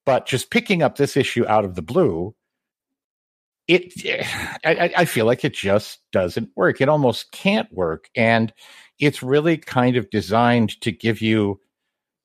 But 0.04 0.26
just 0.26 0.50
picking 0.50 0.82
up 0.82 0.96
this 0.96 1.16
issue 1.16 1.46
out 1.46 1.64
of 1.64 1.74
the 1.76 1.82
blue, 1.82 2.34
it 3.68 3.92
I, 4.64 4.92
I- 4.96 5.04
feel 5.04 5.26
like 5.26 5.44
it 5.44 5.54
just 5.54 6.00
doesn't 6.12 6.50
work. 6.56 6.80
It 6.80 6.88
almost 6.88 7.32
can't 7.32 7.72
work, 7.72 8.08
and 8.16 8.52
it's 8.98 9.22
really 9.22 9.56
kind 9.56 9.96
of 9.96 10.08
designed 10.10 10.80
to 10.80 10.90
give 10.92 11.20
you, 11.20 11.60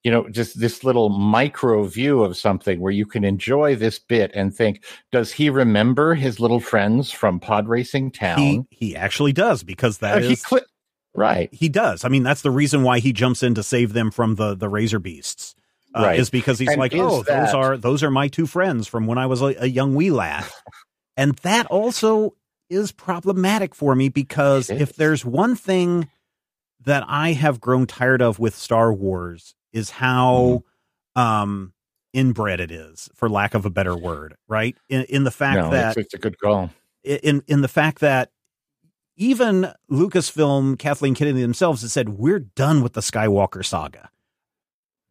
you 0.03 0.11
know, 0.11 0.29
just 0.29 0.59
this 0.59 0.83
little 0.83 1.09
micro 1.09 1.83
view 1.83 2.23
of 2.23 2.37
something 2.37 2.79
where 2.79 2.91
you 2.93 3.05
can 3.05 3.23
enjoy 3.23 3.75
this 3.75 3.99
bit 3.99 4.31
and 4.33 4.55
think, 4.55 4.83
does 5.11 5.31
he 5.33 5.49
remember 5.49 6.15
his 6.15 6.39
little 6.39 6.59
friends 6.59 7.11
from 7.11 7.39
pod 7.39 7.67
racing 7.67 8.11
town? 8.11 8.37
He 8.39 8.61
he 8.69 8.95
actually 8.95 9.33
does 9.33 9.63
because 9.63 9.97
that 9.99 10.23
Uh, 10.23 10.27
is 10.27 10.43
cli- 10.43 10.61
right. 11.15 11.49
he 11.53 11.69
does. 11.69 12.03
I 12.05 12.09
mean, 12.09 12.23
that's 12.23 12.41
the 12.41 12.51
reason 12.51 12.83
why 12.83 12.99
he 12.99 13.13
jumps 13.13 13.43
in 13.43 13.55
to 13.55 13.63
save 13.63 13.93
them 13.93 14.11
from 14.11 14.35
the 14.35 14.55
the 14.55 14.69
razor 14.69 14.99
beasts. 14.99 15.55
Uh, 15.93 16.03
Right. 16.03 16.19
Is 16.19 16.29
because 16.29 16.57
he's 16.57 16.69
And 16.69 16.79
like, 16.79 16.93
is 16.93 17.01
oh, 17.01 17.21
those 17.23 17.53
are 17.53 17.75
those 17.77 18.01
are 18.03 18.11
my 18.11 18.29
two 18.29 18.47
friends 18.47 18.87
from 18.87 19.07
when 19.07 19.17
I 19.17 19.25
was 19.25 19.41
a, 19.41 19.53
a 19.59 19.65
young 19.67 19.93
wee 19.95 20.09
lad, 20.11 20.45
and 21.17 21.35
that 21.39 21.65
also 21.67 22.35
is 22.69 22.93
problematic 22.93 23.75
for 23.75 23.93
me 23.95 24.07
because 24.07 24.69
if 24.69 24.95
there's 24.95 25.25
one 25.25 25.55
thing 25.57 26.07
that 26.85 27.03
I 27.07 27.33
have 27.33 27.59
grown 27.59 27.85
tired 27.87 28.21
of 28.21 28.39
with 28.39 28.55
Star 28.55 28.93
Wars 28.93 29.53
is 29.73 29.89
how 29.89 30.63
Mm-hmm. 31.17 31.21
um 31.21 31.73
inbred 32.13 32.59
it 32.61 32.71
is, 32.71 33.09
for 33.15 33.29
lack 33.29 33.53
of 33.53 33.65
a 33.65 33.69
better 33.69 33.95
word, 33.95 34.35
right? 34.47 34.77
In, 34.89 35.03
in 35.09 35.23
the 35.25 35.31
fact 35.31 35.57
No, 35.57 35.69
that 35.71 35.97
it's, 35.97 36.05
it's 36.07 36.13
a 36.13 36.17
good 36.17 36.39
call. 36.39 36.69
in 37.03 37.43
in 37.47 37.59
the 37.61 37.67
fact 37.67 37.99
that 37.99 38.31
even 39.15 39.71
Lucasfilm, 39.89 40.77
Kathleen 40.79 41.15
Kennedy 41.15 41.41
themselves 41.41 41.81
have 41.81 41.91
said 41.91 42.09
we're 42.09 42.39
done 42.39 42.81
with 42.81 42.93
the 42.93 43.01
Skywalker 43.01 43.65
saga. 43.65 44.09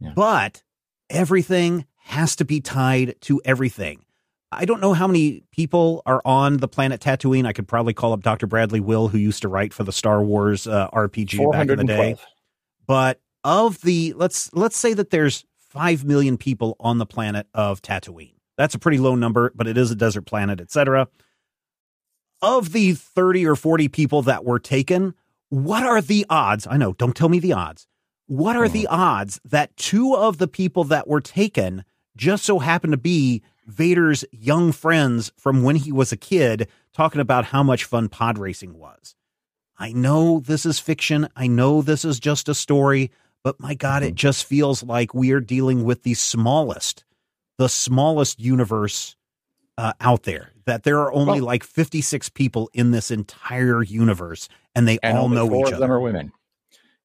Yeah. 0.01 0.13
But 0.15 0.63
everything 1.09 1.87
has 2.05 2.37
to 2.37 2.45
be 2.45 2.61
tied 2.61 3.15
to 3.23 3.41
everything. 3.45 4.05
I 4.53 4.65
don't 4.65 4.81
know 4.81 4.95
how 4.95 5.07
many 5.07 5.45
people 5.53 6.03
are 6.07 6.21
on 6.25 6.57
the 6.57 6.67
planet 6.67 7.01
Tatooine. 7.01 7.47
I 7.47 7.53
could 7.53 7.69
probably 7.69 7.95
call 7.95 8.13
up 8.13 8.23
Dr. 8.23 8.47
Bradley 8.49 8.81
Will, 8.81 9.09
who 9.09 9.19
used 9.19 9.43
to 9.43 9.49
write 9.49 9.73
for 9.73 9.85
the 9.85 9.93
Star 9.93 10.23
Wars 10.25 10.67
uh, 10.67 10.89
RPG 10.91 11.53
back 11.53 11.69
in 11.69 11.79
the 11.79 11.85
day. 11.85 12.17
But 12.87 13.21
of 13.45 13.81
the 13.83 14.13
let's 14.17 14.53
let's 14.53 14.77
say 14.77 14.93
that 14.95 15.11
there's 15.11 15.45
five 15.57 16.05
million 16.05 16.37
people 16.37 16.77
on 16.81 16.99
the 16.99 17.07
planet 17.07 17.47
of 17.55 17.81
Tatooine. 17.81 18.35
That's 18.57 18.75
a 18.75 18.79
pretty 18.79 18.99
low 18.99 19.15
number, 19.15 19.53
but 19.55 19.69
it 19.69 19.79
is 19.79 19.91
a 19.93 19.95
desert 19.95 20.23
planet, 20.23 20.61
etc. 20.61 21.07
Of 22.43 22.73
the 22.73 22.95
30 22.95 23.47
or 23.47 23.57
40 23.57 23.89
people 23.89 24.23
that 24.23 24.45
were 24.45 24.59
taken, 24.59 25.15
what 25.51 25.83
are 25.83 26.01
the 26.01 26.25
odds? 26.31 26.67
I 26.71 26.77
know, 26.77 26.95
don't 26.95 27.17
tell 27.17 27.29
me 27.29 27.39
the 27.39 27.53
odds. 27.53 27.87
What 28.27 28.57
are 28.57 28.69
the 28.69 28.87
odds 28.87 29.41
that 29.45 29.77
two 29.77 30.15
of 30.15 30.39
the 30.39 30.49
people 30.49 30.85
that 30.85 31.09
were 31.09 31.21
taken 31.21 31.85
just 32.17 32.45
so 32.45 32.59
happen 32.61 32.93
to 32.93 32.97
be 32.97 33.43
Vader's 33.67 34.25
young 34.31 34.73
friends 34.73 35.33
from 35.37 35.63
when 35.63 35.77
he 35.77 35.93
was 35.93 36.13
a 36.13 36.17
kid 36.17 36.69
talking 36.93 37.21
about 37.21 37.47
how 37.47 37.63
much 37.63 37.85
fun 37.85 38.09
pod 38.09 38.39
racing 38.39 38.79
was? 38.79 39.15
I 39.79 39.93
know 39.93 40.41
this 40.41 40.65
is 40.65 40.79
fiction. 40.79 41.29
I 41.35 41.47
know 41.47 41.83
this 41.83 42.05
is 42.05 42.21
just 42.21 42.49
a 42.49 42.55
story, 42.55 43.11
but 43.43 43.59
my 43.59 43.75
God, 43.75 44.03
it 44.03 44.15
just 44.15 44.45
feels 44.45 44.83
like 44.83 45.15
we 45.15 45.33
are 45.33 45.41
dealing 45.41 45.85
with 45.85 46.05
the 46.05 46.15
smallest, 46.15 47.05
the 47.59 47.69
smallest 47.69 48.39
universe 48.41 49.17
uh, 49.77 49.95
out 50.01 50.23
there. 50.23 50.53
That 50.71 50.85
there 50.85 51.01
are 51.01 51.13
only 51.13 51.41
Well- 51.41 51.47
like 51.47 51.65
56 51.65 52.29
people 52.29 52.71
in 52.73 52.93
this 52.93 53.11
entire 53.11 53.83
universe, 53.83 54.49
and 54.77 54.87
they 54.87 55.01
And 55.03 55.19
all 55.19 55.29
know 55.29 55.49
four 55.49 55.67
each 55.67 55.73
of 55.73 55.81
them 55.81 55.91
other. 55.91 55.95
are 55.95 56.01
women. 56.01 56.31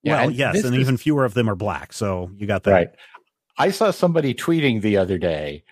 well, 0.03 0.27
and 0.27 0.35
yes, 0.35 0.63
and 0.63 0.75
is- 0.75 0.81
even 0.81 0.97
fewer 0.97 1.25
of 1.25 1.33
them 1.33 1.49
are 1.49 1.55
black. 1.55 1.91
So 1.91 2.29
you 2.37 2.45
got 2.45 2.61
that. 2.65 2.71
Right. 2.71 2.89
I 3.57 3.71
saw 3.71 3.89
somebody 3.89 4.35
tweeting 4.35 4.81
the 4.83 4.97
other 4.97 5.17
day 5.17 5.63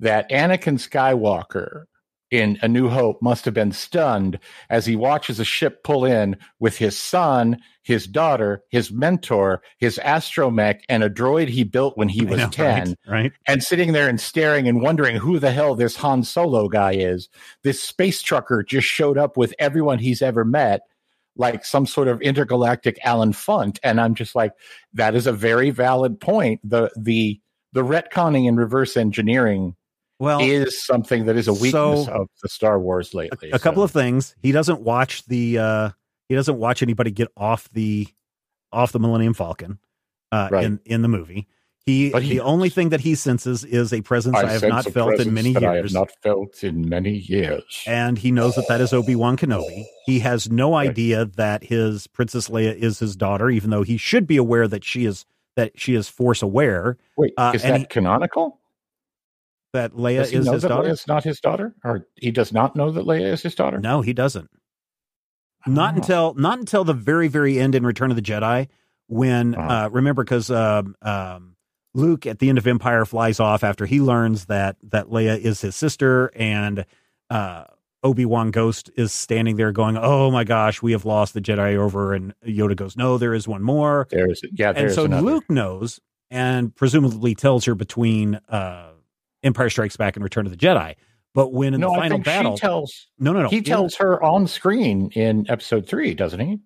that 0.00 0.30
Anakin 0.30 0.78
Skywalker 0.78 1.84
in 2.32 2.58
A 2.62 2.68
New 2.68 2.88
Hope 2.88 3.20
must 3.20 3.44
have 3.44 3.52
been 3.52 3.72
stunned 3.72 4.38
as 4.70 4.86
he 4.86 4.96
watches 4.96 5.38
a 5.38 5.44
ship 5.44 5.84
pull 5.84 6.06
in 6.06 6.38
with 6.58 6.78
his 6.78 6.98
son, 6.98 7.58
his 7.82 8.06
daughter, 8.06 8.62
his 8.70 8.90
mentor, 8.90 9.62
his 9.76 10.00
astromech, 10.02 10.80
and 10.88 11.04
a 11.04 11.10
droid 11.10 11.48
he 11.48 11.62
built 11.62 11.98
when 11.98 12.08
he 12.08 12.24
was 12.24 12.38
know, 12.38 12.48
10, 12.48 12.88
right? 12.88 12.96
right? 13.06 13.32
and 13.46 13.62
sitting 13.62 13.92
there 13.92 14.08
and 14.08 14.18
staring 14.18 14.66
and 14.66 14.80
wondering 14.80 15.16
who 15.16 15.38
the 15.38 15.50
hell 15.50 15.74
this 15.74 15.94
Han 15.96 16.24
Solo 16.24 16.68
guy 16.68 16.92
is. 16.92 17.28
This 17.64 17.82
space 17.82 18.22
trucker 18.22 18.62
just 18.62 18.88
showed 18.88 19.18
up 19.18 19.36
with 19.36 19.54
everyone 19.58 19.98
he's 19.98 20.22
ever 20.22 20.42
met, 20.42 20.80
like 21.36 21.66
some 21.66 21.84
sort 21.84 22.08
of 22.08 22.22
intergalactic 22.22 22.98
Allen 23.04 23.32
Funt. 23.32 23.78
And 23.82 24.00
I'm 24.00 24.14
just 24.14 24.34
like, 24.34 24.52
that 24.94 25.14
is 25.14 25.26
a 25.26 25.32
very 25.34 25.68
valid 25.68 26.18
point. 26.18 26.60
The 26.64 26.90
the 26.96 27.38
the 27.74 27.84
retconning 27.84 28.48
and 28.48 28.56
reverse 28.56 28.96
engineering 28.96 29.76
Well, 30.22 30.40
is 30.40 30.84
something 30.84 31.24
that 31.26 31.36
is 31.36 31.48
a 31.48 31.52
weakness 31.52 32.06
so- 32.06 32.12
of 32.12 32.28
the 32.42 32.48
Star 32.48 32.78
Wars 32.78 33.12
lately. 33.12 33.50
a 33.50 33.58
couple 33.58 33.80
So, 33.80 33.84
of 33.84 33.90
things. 33.90 34.34
He 34.40 34.52
doesn't 34.52 34.80
watch 34.82 35.24
the 35.26 35.58
uh 35.58 35.90
he 36.28 36.34
doesn't 36.36 36.58
watch 36.58 36.82
anybody 36.82 37.10
get 37.10 37.28
off 37.36 37.68
the 37.72 38.06
off 38.72 38.92
the 38.92 39.00
Millennium 39.00 39.34
Falcon 39.34 39.78
uh 40.30 40.48
Right. 40.50 40.64
in 40.64 40.80
in 40.84 41.02
the 41.02 41.08
movie. 41.08 41.48
He 41.84 42.10
he 42.10 42.34
the 42.34 42.40
only 42.40 42.68
thing 42.68 42.90
that 42.90 43.00
he 43.00 43.16
senses 43.16 43.64
is 43.64 43.92
a 43.92 44.00
presence 44.02 44.36
I, 44.36 44.48
have 44.52 44.62
not 44.62 44.84
felt 44.84 45.18
in 45.18 45.34
many 45.34 45.52
that 45.54 45.64
I 45.64 45.74
have 45.74 45.74
years. 45.86 45.92
not 45.92 46.12
felt 46.22 46.62
in 46.62 46.88
many 46.88 47.10
years. 47.16 47.82
and 47.88 48.16
he 48.16 48.30
knows 48.30 48.54
that 48.54 48.68
that 48.68 48.80
is 48.80 48.92
Obi-Wan 48.92 49.36
Kenobi. 49.36 49.82
He 50.06 50.20
has 50.20 50.48
no 50.48 50.74
Right. 50.74 50.90
idea 50.90 51.24
that 51.24 51.64
his 51.64 52.06
Princess 52.06 52.48
Leia 52.48 52.72
is 52.76 53.00
his 53.00 53.16
daughter 53.16 53.50
even 53.50 53.70
though 53.70 53.82
he 53.82 53.96
should 53.96 54.28
be 54.28 54.36
aware 54.36 54.68
that 54.68 54.84
she 54.84 55.04
is 55.06 55.26
that 55.56 55.72
she 55.74 55.96
is 55.96 56.08
force 56.08 56.40
aware 56.40 56.96
Wait, 57.16 57.32
uh, 57.36 57.50
is 57.54 57.62
that 57.62 57.80
he- 57.80 57.86
canonical? 57.86 58.60
That 59.72 59.92
Leia 59.92 60.18
Does 60.18 60.30
he 60.30 60.36
is 60.38 60.46
know 60.46 60.52
his 60.52 60.62
that 60.62 60.68
daughter. 60.68 60.88
Leia's 60.88 61.06
not 61.06 61.24
his 61.24 61.40
daughter, 61.40 61.74
or 61.84 62.06
he 62.16 62.30
does 62.30 62.52
not 62.52 62.76
know 62.76 62.90
that 62.90 63.04
Leia 63.04 63.32
is 63.32 63.42
his 63.42 63.54
daughter? 63.54 63.78
No, 63.80 64.00
he 64.02 64.12
doesn't. 64.12 64.50
Not 65.66 65.94
Oh. 65.94 65.96
until 65.96 66.34
not 66.34 66.58
until 66.58 66.84
the 66.84 66.92
very 66.94 67.28
very 67.28 67.58
end 67.58 67.74
in 67.74 67.84
Return 67.86 68.10
of 68.10 68.16
the 68.16 68.22
Jedi 68.22 68.68
when 69.06 69.54
Uh-huh. 69.54 69.86
uh, 69.86 69.88
remember 69.90 70.24
because 70.24 70.50
um, 70.50 70.94
um, 71.02 71.56
Luke 71.94 72.26
at 72.26 72.38
the 72.40 72.48
end 72.48 72.58
of 72.58 72.66
Empire 72.66 73.04
flies 73.04 73.38
off 73.38 73.62
after 73.62 73.86
he 73.86 74.00
learns 74.00 74.46
that 74.46 74.76
that 74.82 75.06
Leia 75.08 75.38
is 75.38 75.60
his 75.60 75.76
sister 75.76 76.32
and 76.34 76.84
uh, 77.30 77.64
Obi 78.02 78.24
Wan 78.26 78.50
Ghost 78.50 78.90
is 78.96 79.12
standing 79.12 79.56
there 79.56 79.70
going, 79.70 79.96
"Oh 79.96 80.30
my 80.32 80.42
gosh, 80.42 80.82
we 80.82 80.90
have 80.92 81.04
lost 81.04 81.34
the 81.34 81.40
Jedi 81.40 81.76
over," 81.76 82.12
and 82.12 82.34
Yoda 82.44 82.74
goes, 82.74 82.96
"No, 82.96 83.16
there 83.16 83.32
is 83.32 83.46
one 83.46 83.62
more." 83.62 84.08
There's 84.10 84.40
yeah, 84.52 84.70
and 84.70 84.76
there's 84.78 84.96
so 84.96 85.04
another. 85.04 85.22
Luke 85.22 85.48
knows 85.48 86.00
and 86.28 86.74
presumably 86.74 87.34
tells 87.36 87.64
her 87.66 87.74
between 87.76 88.40
uh, 88.48 88.91
Empire 89.42 89.70
Strikes 89.70 89.96
Back 89.96 90.16
and 90.16 90.22
Return 90.24 90.46
of 90.46 90.52
the 90.52 90.58
Jedi. 90.58 90.96
But 91.34 91.52
when 91.52 91.72
in 91.74 91.80
no, 91.80 91.88
the 91.92 91.94
I 91.94 92.00
final 92.08 92.18
battle, 92.18 92.58
tells 92.58 93.08
no, 93.18 93.32
no, 93.32 93.42
no, 93.42 93.48
he 93.48 93.58
in- 93.58 93.64
tells 93.64 93.94
her 93.96 94.22
on 94.22 94.46
screen 94.46 95.10
in 95.14 95.46
episode 95.48 95.86
three, 95.88 96.14
doesn't 96.14 96.40
he? 96.40 96.58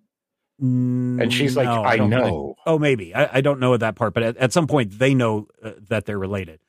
And 0.59 1.31
she's 1.31 1.55
like, 1.55 1.65
No, 1.67 1.83
I, 1.83 1.97
don't 1.97 2.09
think- 2.09 2.21
know. 2.25 2.55
Oh, 2.65 2.79
maybe. 2.79 3.13
I, 3.13 3.37
I 3.37 3.41
don't 3.41 3.59
know 3.59 3.77
that 3.77 3.95
part, 3.95 4.13
but 4.13 4.23
at, 4.23 4.37
at 4.37 4.53
some 4.53 4.65
point 4.67 4.97
they 4.97 5.13
know 5.13 5.47
uh, 5.63 5.71
that 5.89 6.05
they're 6.05 6.17
related. 6.19 6.59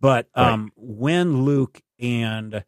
But 0.00 0.28
Right. 0.36 0.48
um, 0.48 0.72
when 0.76 1.44
Luke 1.44 1.80
and 2.00 2.64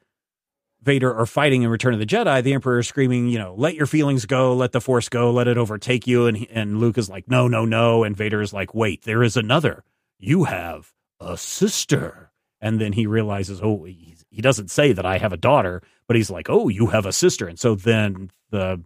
Vader 0.83 1.13
are 1.15 1.27
fighting 1.27 1.63
in 1.63 1.69
Return 1.71 1.93
of 1.95 1.99
the 2.01 2.07
Jedi, 2.07 2.43
the 2.43 2.53
Emperor 2.55 2.79
is 2.79 2.87
screaming, 2.89 3.29
you 3.29 3.39
know, 3.39 3.55
let 3.59 3.75
your 3.75 3.87
feelings 3.87 4.25
go, 4.25 4.55
let 4.55 4.71
the 4.73 4.81
Force 4.81 5.09
go, 5.09 5.33
let 5.33 5.49
it 5.49 5.59
overtake 5.59 6.07
you. 6.07 6.27
And, 6.27 6.47
and 6.51 6.79
Luke 6.79 6.97
is 6.97 7.11
like, 7.11 7.29
no, 7.29 7.49
no, 7.49 7.65
no. 7.65 8.05
And 8.05 8.17
Vader 8.17 8.41
is 8.41 8.53
like, 8.53 8.73
wait, 8.75 9.03
there 9.03 9.23
is 9.25 9.37
another. 9.37 9.85
You 10.19 10.45
have 10.45 10.93
a 11.21 11.37
sister. 11.37 12.28
And 12.61 12.81
then 12.81 12.93
he 12.93 13.07
realizes, 13.07 13.61
oh, 13.63 13.85
he, 13.85 14.17
he 14.31 14.43
doesn't 14.43 14.71
say 14.71 14.93
that 14.93 15.07
I 15.07 15.19
have 15.19 15.33
a 15.33 15.37
daughter, 15.37 15.81
but 16.07 16.17
he's 16.17 16.31
like, 16.31 16.51
oh, 16.51 16.69
you 16.69 16.89
have 16.89 17.07
a 17.07 17.13
sister. 17.13 17.47
And 17.47 17.59
so 17.59 17.75
then 17.75 18.31
the 18.51 18.83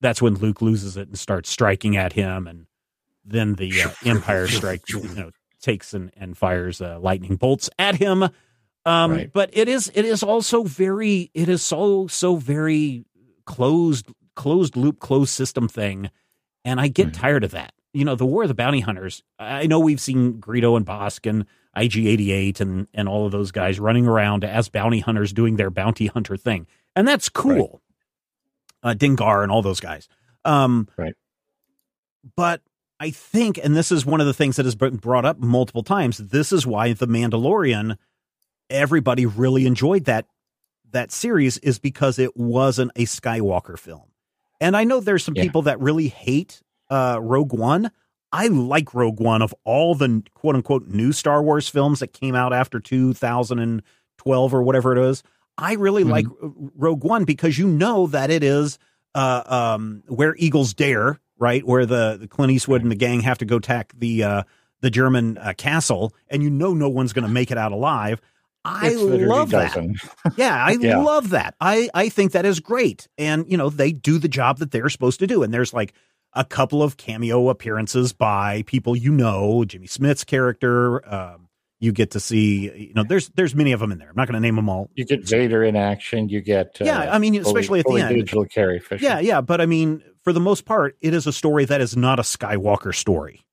that's 0.00 0.20
when 0.20 0.34
Luke 0.34 0.60
loses 0.60 0.96
it 0.96 1.08
and 1.08 1.18
starts 1.18 1.48
striking 1.48 1.96
at 1.96 2.12
him, 2.12 2.46
and 2.46 2.66
then 3.24 3.54
the 3.54 3.82
uh, 3.82 3.90
Empire 4.04 4.46
strike, 4.48 4.82
you 4.88 5.02
know, 5.14 5.30
takes 5.62 5.94
and, 5.94 6.10
and 6.16 6.36
fires 6.36 6.80
uh, 6.82 6.98
lightning 7.00 7.36
bolts 7.36 7.70
at 7.78 7.94
him. 7.96 8.24
Um, 8.84 9.10
Right. 9.10 9.32
But 9.32 9.50
it 9.52 9.68
is 9.68 9.90
it 9.94 10.04
is 10.04 10.22
also 10.22 10.62
very 10.64 11.30
it 11.34 11.48
is 11.48 11.62
so 11.62 12.06
so 12.08 12.36
very 12.36 13.04
closed 13.44 14.06
closed 14.34 14.76
loop 14.76 14.98
closed 15.00 15.30
system 15.30 15.66
thing, 15.68 16.10
and 16.64 16.80
I 16.80 16.88
get 16.88 17.08
Mhm. 17.08 17.12
tired 17.14 17.44
of 17.44 17.52
that. 17.52 17.72
You 17.94 18.04
know, 18.04 18.14
the 18.14 18.26
War 18.26 18.42
of 18.42 18.48
the 18.48 18.54
Bounty 18.54 18.80
Hunters. 18.80 19.22
I 19.38 19.66
know 19.66 19.80
we've 19.80 20.00
seen 20.00 20.34
Greedo 20.40 20.76
and 20.76 20.84
Bossk 20.84 21.28
and 21.28 21.46
IG88 21.76 22.60
and 22.60 22.88
and 22.94 23.08
all 23.08 23.26
of 23.26 23.32
those 23.32 23.50
guys 23.52 23.78
running 23.78 24.06
around 24.06 24.44
as 24.44 24.68
bounty 24.68 25.00
hunters 25.00 25.32
doing 25.32 25.56
their 25.56 25.70
bounty 25.70 26.06
hunter 26.06 26.36
thing, 26.36 26.66
and 26.94 27.06
that's 27.06 27.28
cool. 27.28 27.80
Uh, 28.82 28.94
Dengar 28.94 29.42
and 29.42 29.50
all 29.52 29.62
those 29.62 29.80
guys. 29.80 30.08
Um, 30.44 30.88
Right. 30.96 31.14
But 32.36 32.62
I 32.98 33.10
think, 33.10 33.58
and 33.62 33.76
this 33.76 33.92
is 33.92 34.04
one 34.06 34.20
of 34.20 34.26
the 34.26 34.34
things 34.34 34.56
that 34.56 34.64
has 34.64 34.74
been 34.74 34.96
brought 34.96 35.24
up 35.24 35.38
multiple 35.38 35.82
times. 35.82 36.18
This 36.18 36.52
is 36.52 36.66
why 36.66 36.92
the 36.92 37.06
Mandalorian, 37.06 37.96
everybody 38.70 39.26
really 39.26 39.66
enjoyed 39.66 40.04
that 40.04 40.26
that 40.92 41.12
series, 41.12 41.58
is 41.58 41.78
because 41.78 42.18
it 42.18 42.36
wasn't 42.36 42.90
a 42.96 43.04
Skywalker 43.04 43.78
film. 43.78 44.04
And 44.60 44.76
I 44.76 44.84
know 44.84 45.00
there's 45.00 45.24
some 45.24 45.34
Yeah. 45.36 45.42
people 45.42 45.62
that 45.62 45.80
really 45.80 46.08
hate 46.08 46.62
uh, 46.88 47.18
Rogue 47.20 47.52
One. 47.52 47.90
I 48.32 48.48
like 48.48 48.92
Rogue 48.94 49.20
One 49.20 49.40
of 49.42 49.54
all 49.64 49.94
the 49.94 50.22
quote 50.34 50.54
unquote 50.56 50.86
new 50.88 51.12
Star 51.12 51.42
Wars 51.42 51.68
films 51.68 52.00
that 52.00 52.12
came 52.12 52.34
out 52.34 52.52
after 52.52 52.80
2012 52.80 54.54
or 54.54 54.62
whatever 54.62 54.92
it 54.96 54.98
is. 55.10 55.22
I 55.58 55.74
really 55.74 56.04
Mhm. 56.04 56.10
like 56.10 56.26
Rogue 56.76 57.04
One 57.04 57.24
because 57.24 57.58
you 57.58 57.66
know 57.68 58.06
that 58.08 58.30
it 58.30 58.42
is 58.42 58.78
uh, 59.14 59.42
um, 59.46 60.02
where 60.08 60.34
Eagles 60.38 60.74
dare, 60.74 61.18
right? 61.38 61.66
Where 61.66 61.86
the, 61.86 62.18
the 62.20 62.28
Clint 62.28 62.52
Eastwood 62.52 62.82
and 62.82 62.90
the 62.90 62.96
gang 62.96 63.20
have 63.20 63.38
to 63.38 63.46
go 63.46 63.56
attack 63.56 63.92
the 63.96 64.22
uh, 64.22 64.42
the 64.82 64.90
German 64.90 65.38
uh, 65.38 65.54
castle, 65.56 66.14
and 66.28 66.42
you 66.42 66.50
know 66.50 66.74
no 66.74 66.90
one's 66.90 67.14
going 67.14 67.22
to 67.22 67.28
make 67.32 67.50
it 67.50 67.56
out 67.56 67.72
alive. 67.72 68.20
I 68.66 68.90
love 68.94 69.50
that. 69.52 69.72
Yeah, 70.36 70.54
I 70.62 70.72
Yeah. 70.78 70.98
love 70.98 71.30
that. 71.30 71.54
I 71.60 71.88
I 71.94 72.10
think 72.10 72.32
that 72.32 72.44
is 72.44 72.60
great. 72.60 73.08
And 73.16 73.50
you 73.50 73.56
know, 73.56 73.70
they 73.70 73.92
do 73.92 74.18
the 74.18 74.28
job 74.28 74.58
that 74.58 74.70
they're 74.72 74.90
supposed 74.90 75.20
to 75.20 75.26
do. 75.26 75.42
And 75.42 75.54
there's 75.54 75.72
like 75.72 75.94
a 76.36 76.44
couple 76.44 76.82
of 76.82 76.96
cameo 76.96 77.48
appearances 77.48 78.12
by 78.12 78.62
people 78.66 78.94
you 78.94 79.10
know, 79.10 79.64
Jimmy 79.64 79.88
Smits' 79.88 80.24
character. 80.24 81.06
Um, 81.12 81.48
you 81.80 81.92
get 81.92 82.12
to 82.12 82.20
see, 82.20 82.70
you 82.88 82.94
know, 82.94 83.02
there's 83.02 83.28
there's 83.30 83.54
many 83.54 83.72
of 83.72 83.80
them 83.80 83.92
in 83.92 83.98
there. 83.98 84.08
I'm 84.08 84.16
not 84.16 84.28
going 84.28 84.34
to 84.34 84.40
name 84.40 84.56
them 84.56 84.68
all. 84.68 84.88
You 84.94 85.04
get 85.04 85.26
Vader 85.26 85.62
in 85.62 85.76
action. 85.76 86.28
You 86.28 86.40
get 86.40 86.78
uh, 86.80 86.84
yeah, 86.84 87.12
I 87.12 87.18
mean, 87.18 87.34
fully- 87.34 87.42
especially 87.46 87.80
at 87.80 87.84
the 87.84 87.90
fully 87.90 88.02
end. 88.02 88.14
digital 88.14 88.44
Carrie 88.46 88.78
Fisher. 88.78 89.04
Yeah, 89.04 89.18
yeah, 89.18 89.40
but 89.40 89.60
I 89.60 89.66
mean, 89.66 90.02
for 90.22 90.32
the 90.32 90.40
most 90.40 90.64
part, 90.64 90.96
it 91.00 91.12
is 91.12 91.26
a 91.26 91.32
story 91.32 91.64
that 91.64 91.80
is 91.80 91.96
not 91.96 92.18
a 92.18 92.22
Skywalker 92.22 92.94
story. 92.94 93.46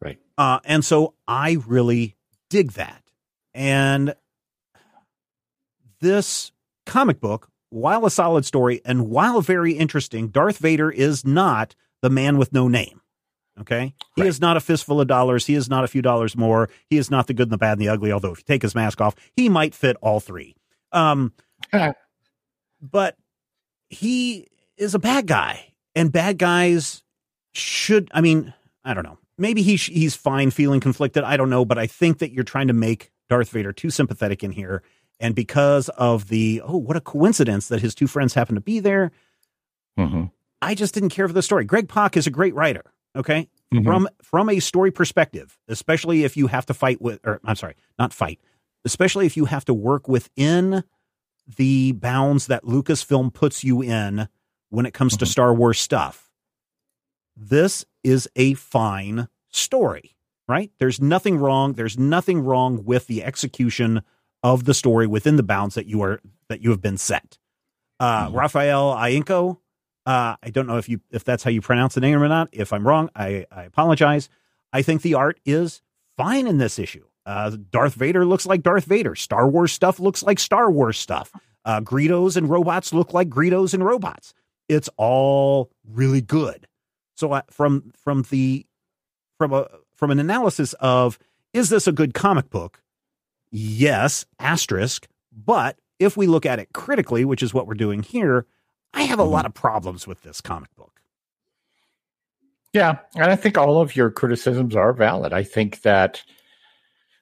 Right. 0.00 0.18
Uh, 0.38 0.60
and 0.64 0.84
so 0.84 1.14
I 1.26 1.58
really 1.66 2.16
dig 2.48 2.72
that. 2.72 3.02
And 3.52 4.14
this 6.00 6.52
comic 6.86 7.20
book, 7.20 7.48
while 7.68 8.06
a 8.06 8.10
solid 8.10 8.44
story 8.44 8.80
and 8.84 9.08
while 9.08 9.40
very 9.40 9.74
interesting, 9.74 10.28
Darth 10.28 10.58
Vader 10.58 10.90
is 10.90 11.24
not 11.24 11.74
the 12.02 12.10
man 12.10 12.38
with 12.38 12.52
no 12.52 12.68
name. 12.68 13.00
Okay. 13.60 13.94
He 14.16 14.22
Right. 14.22 14.28
is 14.28 14.40
not 14.40 14.56
a 14.56 14.60
fistful 14.60 15.00
of 15.00 15.06
dollars. 15.08 15.46
He 15.46 15.54
is 15.54 15.68
not 15.68 15.84
a 15.84 15.88
few 15.88 16.00
dollars 16.00 16.34
more. 16.36 16.70
He 16.88 16.96
is 16.96 17.10
not 17.10 17.26
the 17.26 17.34
good 17.34 17.48
and 17.48 17.52
the 17.52 17.58
bad 17.58 17.72
and 17.72 17.80
the 17.80 17.88
ugly. 17.88 18.10
Although 18.10 18.32
if 18.32 18.38
you 18.38 18.44
take 18.46 18.62
his 18.62 18.74
mask 18.74 19.00
off, 19.00 19.14
he 19.36 19.48
might 19.48 19.74
fit 19.74 19.96
all 20.00 20.18
three. 20.20 20.56
Um, 20.92 21.32
but 22.80 23.16
he 23.88 24.46
is 24.76 24.94
a 24.94 24.98
bad 24.98 25.26
guy, 25.26 25.72
and 25.94 26.10
bad 26.12 26.38
guys 26.38 27.02
should. 27.52 28.08
I 28.14 28.20
mean, 28.20 28.54
I 28.84 28.94
don't 28.94 29.04
know. 29.04 29.18
Maybe 29.36 29.62
he 29.62 29.76
sh- 29.76 29.90
he's 29.90 30.14
fine 30.14 30.50
feeling 30.50 30.80
conflicted. 30.80 31.24
I 31.24 31.36
don't 31.36 31.50
know, 31.50 31.64
but 31.64 31.78
I 31.78 31.86
think 31.86 32.18
that 32.18 32.32
you're 32.32 32.44
trying 32.44 32.68
to 32.68 32.72
make 32.74 33.10
Darth 33.28 33.50
Vader 33.50 33.72
too 33.72 33.90
sympathetic 33.90 34.42
in 34.42 34.52
here, 34.52 34.82
and 35.18 35.34
because 35.34 35.88
of 35.90 36.28
the 36.28 36.62
oh, 36.64 36.76
what 36.76 36.96
a 36.96 37.00
coincidence 37.00 37.68
that 37.68 37.80
his 37.82 37.94
two 37.94 38.06
friends 38.06 38.34
happen 38.34 38.54
to 38.54 38.60
be 38.60 38.80
there. 38.80 39.12
hmm 39.98 40.24
I 40.62 40.74
just 40.74 40.94
didn't 40.94 41.10
care 41.10 41.26
for 41.26 41.34
the 41.34 41.42
story. 41.42 41.64
Greg 41.64 41.88
Pak 41.88 42.16
is 42.16 42.26
a 42.26 42.30
great 42.30 42.54
writer. 42.54 42.84
Okay, 43.16 43.48
Mhm. 43.74 43.84
from 43.84 44.08
from 44.22 44.48
a 44.48 44.60
story 44.60 44.90
perspective, 44.92 45.58
especially 45.68 46.22
if 46.24 46.36
you 46.36 46.46
have 46.46 46.66
to 46.66 46.74
fight 46.74 47.00
with, 47.02 47.18
or 47.24 47.40
I'm 47.44 47.56
sorry, 47.56 47.74
not 47.98 48.12
fight, 48.12 48.40
especially 48.84 49.26
if 49.26 49.36
you 49.36 49.46
have 49.46 49.64
to 49.64 49.74
work 49.74 50.06
within 50.06 50.84
the 51.56 51.90
bounds 51.92 52.46
that 52.46 52.62
Lucasfilm 52.64 53.32
puts 53.34 53.64
you 53.64 53.82
in 53.82 54.28
when 54.68 54.86
it 54.86 54.94
comes 54.94 55.16
to 55.16 55.24
Mhm. 55.24 55.28
Star 55.28 55.52
Wars 55.54 55.80
stuff. 55.80 56.30
This 57.36 57.84
is 58.04 58.28
a 58.36 58.54
fine 58.54 59.28
story, 59.48 60.16
right? 60.46 60.70
There's 60.78 61.00
nothing 61.00 61.36
wrong. 61.38 61.72
There's 61.72 61.98
nothing 61.98 62.40
wrong 62.40 62.84
with 62.84 63.06
the 63.08 63.24
execution 63.24 64.02
of 64.42 64.64
the 64.64 64.74
story 64.74 65.06
within 65.06 65.36
the 65.36 65.42
bounds 65.42 65.74
that 65.74 65.86
you 65.86 66.00
are 66.02 66.20
that 66.48 66.62
you 66.62 66.70
have 66.70 66.80
been 66.80 66.98
set. 66.98 67.38
Uh, 67.98 68.28
Mhm. 68.28 68.34
Raffaele 68.36 68.94
Ienco, 68.94 69.58
uh, 70.06 70.36
I 70.42 70.50
don't 70.50 70.66
know 70.66 70.78
if 70.78 70.88
you 70.88 71.00
if 71.10 71.24
that's 71.24 71.42
how 71.42 71.50
you 71.50 71.60
pronounce 71.60 71.94
the 71.94 72.00
name 72.00 72.22
or 72.22 72.28
not. 72.28 72.48
If 72.52 72.72
I'm 72.72 72.86
wrong, 72.86 73.10
I, 73.14 73.46
I 73.50 73.64
apologize. 73.64 74.28
I 74.72 74.82
think 74.82 75.02
the 75.02 75.14
art 75.14 75.38
is 75.44 75.82
fine 76.16 76.46
in 76.46 76.58
this 76.58 76.78
issue. 76.78 77.04
Uh, 77.26 77.56
Darth 77.70 77.94
Vader 77.94 78.24
looks 78.24 78.46
like 78.46 78.62
Darth 78.62 78.84
Vader. 78.84 79.14
Star 79.14 79.48
Wars 79.48 79.72
stuff 79.72 80.00
looks 80.00 80.22
like 80.22 80.38
Star 80.38 80.70
Wars 80.70 80.98
stuff. 80.98 81.32
Uh, 81.64 81.80
Greedos 81.80 82.36
and 82.36 82.48
robots 82.48 82.94
look 82.94 83.12
like 83.12 83.28
Greedos 83.28 83.74
and 83.74 83.84
robots. 83.84 84.32
It's 84.68 84.88
all 84.96 85.70
really 85.84 86.22
good. 86.22 86.66
So 87.16 87.32
uh, 87.32 87.42
from 87.50 87.92
from 87.94 88.22
the 88.30 88.66
from 89.36 89.52
a 89.52 89.68
from 89.94 90.10
an 90.10 90.18
analysis 90.18 90.72
of 90.80 91.18
is 91.52 91.68
this 91.68 91.86
a 91.86 91.92
good 91.92 92.14
comic 92.14 92.48
book? 92.48 92.82
Yes, 93.50 94.24
asterisk. 94.38 95.08
But 95.32 95.78
if 95.98 96.16
we 96.16 96.26
look 96.26 96.46
at 96.46 96.58
it 96.58 96.72
critically, 96.72 97.24
which 97.24 97.42
is 97.42 97.52
what 97.52 97.66
we're 97.66 97.74
doing 97.74 98.02
here, 98.02 98.46
I 98.92 99.02
have 99.02 99.18
a 99.18 99.24
lot 99.24 99.40
mm-hmm. 99.40 99.46
of 99.46 99.54
problems 99.54 100.06
with 100.06 100.22
this 100.22 100.40
comic 100.40 100.74
book. 100.76 101.00
Yeah, 102.72 102.98
and 103.16 103.24
I 103.24 103.36
think 103.36 103.58
all 103.58 103.80
of 103.80 103.96
your 103.96 104.10
criticisms 104.10 104.76
are 104.76 104.92
valid. 104.92 105.32
I 105.32 105.42
think 105.42 105.82
that 105.82 106.22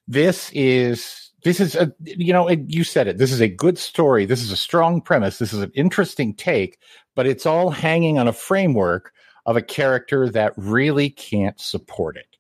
this 0.07 0.51
is 0.53 1.31
this 1.45 1.61
is 1.61 1.75
a 1.75 1.93
you 2.05 2.33
know 2.33 2.49
it, 2.49 2.61
you 2.67 2.85
said 2.85 3.07
it. 3.07 3.19
This 3.19 3.33
is 3.33 3.41
a 3.41 3.49
good 3.49 3.79
story. 3.79 4.27
This 4.27 4.43
is 4.43 4.53
a 4.53 4.57
strong 4.57 5.01
premise. 5.01 5.39
This 5.39 5.53
is 5.53 5.63
an 5.63 5.73
interesting 5.75 6.35
take, 6.35 6.79
but 7.15 7.27
it's 7.27 7.47
all 7.47 7.71
hanging 7.71 8.19
on 8.19 8.29
a 8.29 8.33
framework 8.33 9.13
of 9.47 9.57
a 9.57 9.63
character 9.63 10.29
that 10.29 10.53
really 10.57 11.09
can't 11.09 11.59
support 11.59 12.17
it. 12.19 12.37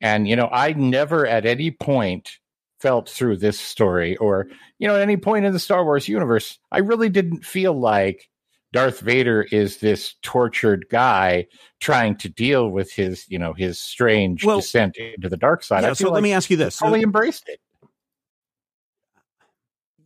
And 0.00 0.28
you 0.28 0.36
know, 0.36 0.48
I 0.52 0.74
never 0.74 1.26
at 1.26 1.46
any 1.46 1.70
point 1.70 2.38
felt 2.80 3.08
through 3.08 3.38
this 3.38 3.58
story 3.58 4.16
or 4.18 4.48
you 4.78 4.86
know 4.86 4.96
at 4.96 5.00
any 5.00 5.16
point 5.16 5.46
in 5.46 5.54
the 5.54 5.58
Star 5.58 5.82
Wars 5.82 6.08
universe, 6.08 6.58
I 6.70 6.78
really 6.78 7.08
didn't 7.08 7.46
feel 7.46 7.72
like 7.72 8.28
Darth 8.74 8.98
Vader 8.98 9.42
is 9.52 9.76
this 9.76 10.16
tortured 10.22 10.84
guy 10.90 11.46
trying 11.78 12.16
to 12.16 12.28
deal 12.28 12.70
with 12.70 12.90
his, 12.92 13.24
you 13.28 13.38
know, 13.38 13.52
his 13.52 13.78
strange 13.78 14.44
Well, 14.44 14.56
descent 14.58 14.96
into 14.96 15.28
the 15.28 15.36
dark 15.36 15.62
side. 15.62 15.84
Yeah, 15.84 15.92
so 15.92 16.06
feel 16.06 16.12
let 16.12 16.24
me 16.24 16.32
ask 16.32 16.50
you 16.50 16.56
this. 16.56 16.74
So- 16.74 16.86
totally 16.86 17.04
embraced 17.04 17.48
it. 17.48 17.60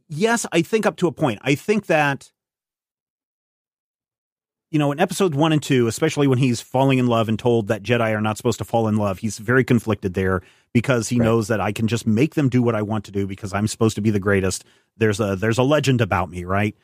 yes, 0.06 0.44
I 0.52 0.60
think 0.60 0.84
up 0.84 0.96
to 0.98 1.06
a 1.06 1.12
point. 1.12 1.38
I 1.42 1.54
think 1.54 1.86
that 1.86 2.30
you 4.70 4.78
know, 4.78 4.92
in 4.92 5.00
episodes 5.00 5.34
one 5.34 5.52
and 5.52 5.62
two, 5.62 5.86
especially 5.86 6.26
when 6.26 6.36
he's 6.36 6.60
falling 6.60 6.98
in 6.98 7.06
love 7.06 7.30
and 7.30 7.38
told 7.38 7.68
that 7.68 7.82
Jedi 7.82 8.12
are 8.14 8.20
not 8.20 8.36
supposed 8.36 8.58
to 8.58 8.66
fall 8.66 8.86
in 8.86 8.98
love, 8.98 9.18
he's 9.20 9.38
very 9.38 9.64
conflicted 9.64 10.12
there 10.12 10.42
because 10.74 11.08
he 11.08 11.18
Right. 11.18 11.24
knows 11.24 11.48
that 11.48 11.58
I 11.58 11.72
can 11.72 11.88
just 11.88 12.06
make 12.06 12.34
them 12.34 12.50
do 12.50 12.60
what 12.62 12.74
I 12.74 12.82
want 12.82 13.06
to 13.06 13.10
do 13.10 13.26
because 13.26 13.54
I'm 13.54 13.66
supposed 13.66 13.94
to 13.94 14.02
be 14.02 14.10
the 14.10 14.20
greatest. 14.20 14.64
There's 14.98 15.20
a 15.20 15.36
there's 15.36 15.56
a 15.56 15.62
legend 15.62 16.02
about 16.02 16.30
me, 16.30 16.44
right? 16.44 16.76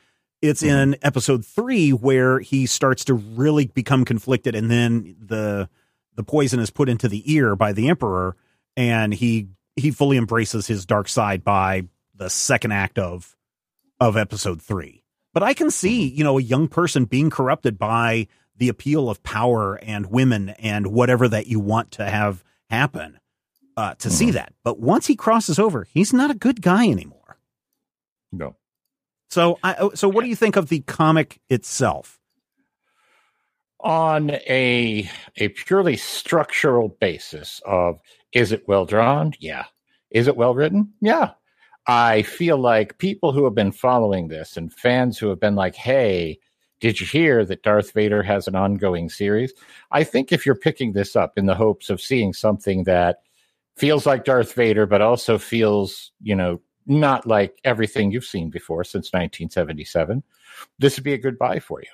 It's 0.47 0.61
Mhm. 0.61 0.69
in 0.69 0.97
episode 1.01 1.45
three 1.45 1.91
where 1.91 2.39
he 2.39 2.65
starts 2.65 3.05
to 3.05 3.13
really 3.13 3.67
become 3.67 4.05
conflicted, 4.05 4.55
and 4.55 4.69
then 4.69 5.15
the 5.19 5.69
the 6.15 6.23
poison 6.23 6.59
is 6.59 6.69
put 6.69 6.87
into 6.87 7.09
the 7.09 7.29
ear 7.31 7.55
by 7.55 7.73
the 7.73 7.89
Emperor, 7.89 8.35
and 8.77 9.13
he 9.13 9.47
he 9.75 9.91
fully 9.91 10.17
embraces 10.17 10.67
his 10.67 10.85
dark 10.85 11.09
side 11.09 11.43
by 11.43 11.87
the 12.13 12.29
second 12.29 12.71
act 12.71 12.97
of 12.97 13.35
of 13.99 14.17
episode 14.17 14.61
three. 14.61 15.03
But 15.33 15.43
I 15.43 15.53
can 15.53 15.69
see, 15.69 16.07
you 16.07 16.23
know, 16.23 16.37
a 16.37 16.41
young 16.41 16.67
person 16.67 17.05
being 17.05 17.29
corrupted 17.29 17.77
by 17.77 18.27
the 18.57 18.69
appeal 18.69 19.09
of 19.09 19.21
power 19.23 19.75
and 19.75 20.05
women 20.05 20.49
and 20.51 20.87
whatever 20.87 21.27
that 21.27 21.47
you 21.47 21.59
want 21.59 21.91
to 21.91 22.05
have 22.05 22.43
happen 22.69 23.19
uh, 23.75 23.95
to 23.95 24.07
mm-hmm. 24.07 24.15
see 24.15 24.31
that. 24.31 24.53
But 24.63 24.79
once 24.79 25.07
he 25.07 25.15
crosses 25.17 25.59
over, 25.59 25.83
he's 25.83 26.13
not 26.13 26.31
a 26.31 26.35
good 26.35 26.61
guy 26.61 26.87
anymore. 26.87 27.37
No. 28.31 28.55
So, 29.29 29.59
I, 29.63 29.75
oh, 29.79 29.91
so 29.95 30.07
what 30.07 30.23
do 30.23 30.29
you 30.29 30.35
think 30.35 30.55
of 30.55 30.69
the 30.69 30.81
comic 30.81 31.39
itself? 31.49 32.19
On 33.81 34.31
a 34.31 35.09
a 35.37 35.49
purely 35.49 35.97
structural 35.97 36.89
basis 36.89 37.61
of 37.65 37.99
is 38.33 38.51
it 38.51 38.67
well 38.67 38.85
drawn? 38.85 39.33
Yeah. 39.39 39.65
Is 40.11 40.27
it 40.27 40.37
well 40.37 40.55
written? 40.55 40.93
Yeah. 41.01 41.31
I 41.87 42.23
feel 42.23 42.57
like 42.57 42.97
people 42.97 43.31
who 43.31 43.43
have 43.43 43.53
been 43.53 43.71
following 43.71 44.27
this 44.27 44.57
and 44.57 44.73
fans 44.73 45.17
who 45.19 45.29
have 45.29 45.39
been 45.39 45.55
like, 45.55 45.75
"Hey, 45.75 46.39
did 46.79 46.99
you 46.99 47.05
hear 47.05 47.45
that 47.45 47.61
Darth 47.63 47.91
Vader 47.93 48.23
has 48.23 48.47
an 48.47 48.55
ongoing 48.55 49.09
series?" 49.09 49.53
I 49.91 50.03
think 50.03 50.31
if 50.31 50.45
you're 50.45 50.55
picking 50.55 50.93
this 50.93 51.15
up 51.15 51.37
in 51.37 51.45
the 51.45 51.55
hopes 51.55 51.89
of 51.91 52.01
seeing 52.01 52.33
something 52.33 52.85
that 52.85 53.17
feels 53.77 54.05
like 54.05 54.25
Darth 54.25 54.53
Vader, 54.53 54.85
but 54.87 55.01
also 55.01 55.37
feels, 55.37 56.11
you 56.21 56.35
know, 56.35 56.59
not 56.85 57.25
like 57.25 57.59
everything 57.63 58.11
you've 58.11 58.25
seen 58.25 58.49
before 58.49 58.83
since 58.83 59.07
1977, 59.07 60.23
this 60.79 60.97
would 60.97 61.03
be 61.03 61.13
a 61.13 61.17
good 61.17 61.37
buy 61.37 61.59
for 61.59 61.81
you. 61.81 61.89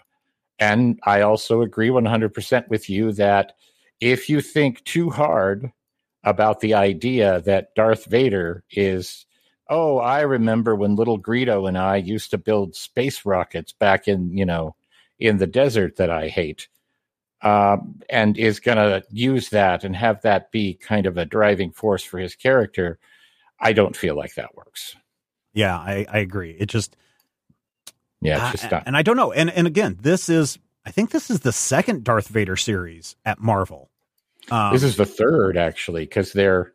And 0.59 0.99
I 1.03 1.21
also 1.21 1.61
agree 1.61 1.89
100% 1.89 2.67
with 2.67 2.89
you 2.89 3.11
that 3.13 3.53
if 3.99 4.29
you 4.29 4.41
think 4.41 4.83
too 4.83 5.09
hard 5.09 5.71
about 6.23 6.59
the 6.59 6.75
idea 6.75 7.41
that 7.41 7.73
Darth 7.73 8.05
Vader 8.05 8.63
is, 8.71 9.25
oh, 9.69 9.97
I 9.97 10.21
remember 10.21 10.75
when 10.75 10.95
little 10.95 11.19
Greedo 11.19 11.67
and 11.67 11.77
I 11.77 11.97
used 11.97 12.29
to 12.31 12.37
build 12.37 12.75
space 12.75 13.25
rockets 13.25 13.71
back 13.71 14.07
in, 14.07 14.37
you 14.37 14.45
know, 14.45 14.75
in 15.19 15.37
the 15.37 15.47
desert 15.47 15.95
that 15.97 16.09
I 16.09 16.27
hate 16.27 16.67
um, 17.41 18.01
and 18.09 18.37
is 18.37 18.59
going 18.59 18.77
to 18.77 19.03
use 19.11 19.49
that 19.49 19.83
and 19.83 19.95
have 19.95 20.21
that 20.21 20.51
be 20.51 20.75
kind 20.75 21.05
of 21.05 21.17
a 21.17 21.25
driving 21.25 21.71
force 21.71 22.03
for 22.03 22.19
his 22.19 22.35
character, 22.35 22.99
I 23.61 23.73
don't 23.73 23.95
feel 23.95 24.15
like 24.15 24.35
that 24.35 24.55
works. 24.55 24.95
Yeah, 25.53 25.77
I, 25.77 26.05
I 26.09 26.19
agree. 26.19 26.55
It 26.57 26.67
just, 26.67 26.95
yeah, 28.21 28.51
it's 28.51 28.61
just 28.61 28.73
uh, 28.73 28.81
and 28.85 28.97
I 28.97 29.01
don't 29.01 29.17
know. 29.17 29.31
And 29.31 29.49
and 29.49 29.67
again, 29.67 29.97
this 30.01 30.29
is 30.29 30.57
I 30.85 30.91
think 30.91 31.11
this 31.11 31.29
is 31.29 31.41
the 31.41 31.51
second 31.51 32.03
Darth 32.03 32.27
Vader 32.27 32.55
series 32.55 33.15
at 33.25 33.39
Marvel. 33.39 33.89
Um, 34.49 34.73
this 34.73 34.83
is 34.83 34.95
the 34.95 35.05
third 35.05 35.57
actually 35.57 36.05
because 36.05 36.33
they're 36.33 36.73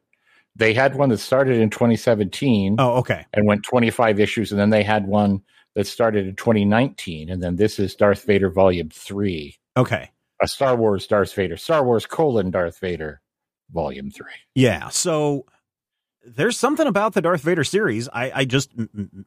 they 0.55 0.73
had 0.73 0.95
one 0.95 1.09
that 1.11 1.19
started 1.19 1.59
in 1.59 1.71
2017. 1.71 2.77
Oh, 2.79 2.99
okay, 2.99 3.27
and 3.33 3.47
went 3.47 3.63
25 3.65 4.21
issues, 4.21 4.53
and 4.53 4.61
then 4.61 4.71
they 4.71 4.83
had 4.83 5.07
one 5.07 5.43
that 5.75 5.87
started 5.87 6.27
in 6.27 6.37
2019, 6.37 7.29
and 7.31 7.43
then 7.43 7.57
this 7.57 7.79
is 7.79 7.95
Darth 7.95 8.25
Vader 8.25 8.51
Volume 8.51 8.91
Three. 8.91 9.59
Okay, 9.77 10.11
a 10.43 10.49
Star 10.49 10.77
Wars 10.77 11.07
Darth 11.07 11.33
Vader, 11.35 11.57
Star 11.57 11.85
Wars 11.85 12.07
colon 12.07 12.51
Darth 12.51 12.79
Vader, 12.79 13.21
Volume 13.71 14.11
Three. 14.11 14.27
Yeah, 14.55 14.89
so 14.89 15.47
there's 16.27 16.59
something 16.59 16.87
about 16.87 17.15
the 17.15 17.23
Darth 17.23 17.43
Vader 17.43 17.65
series. 17.65 18.09
I, 18.09 18.33
I 18.35 18.45
just, 18.45 18.73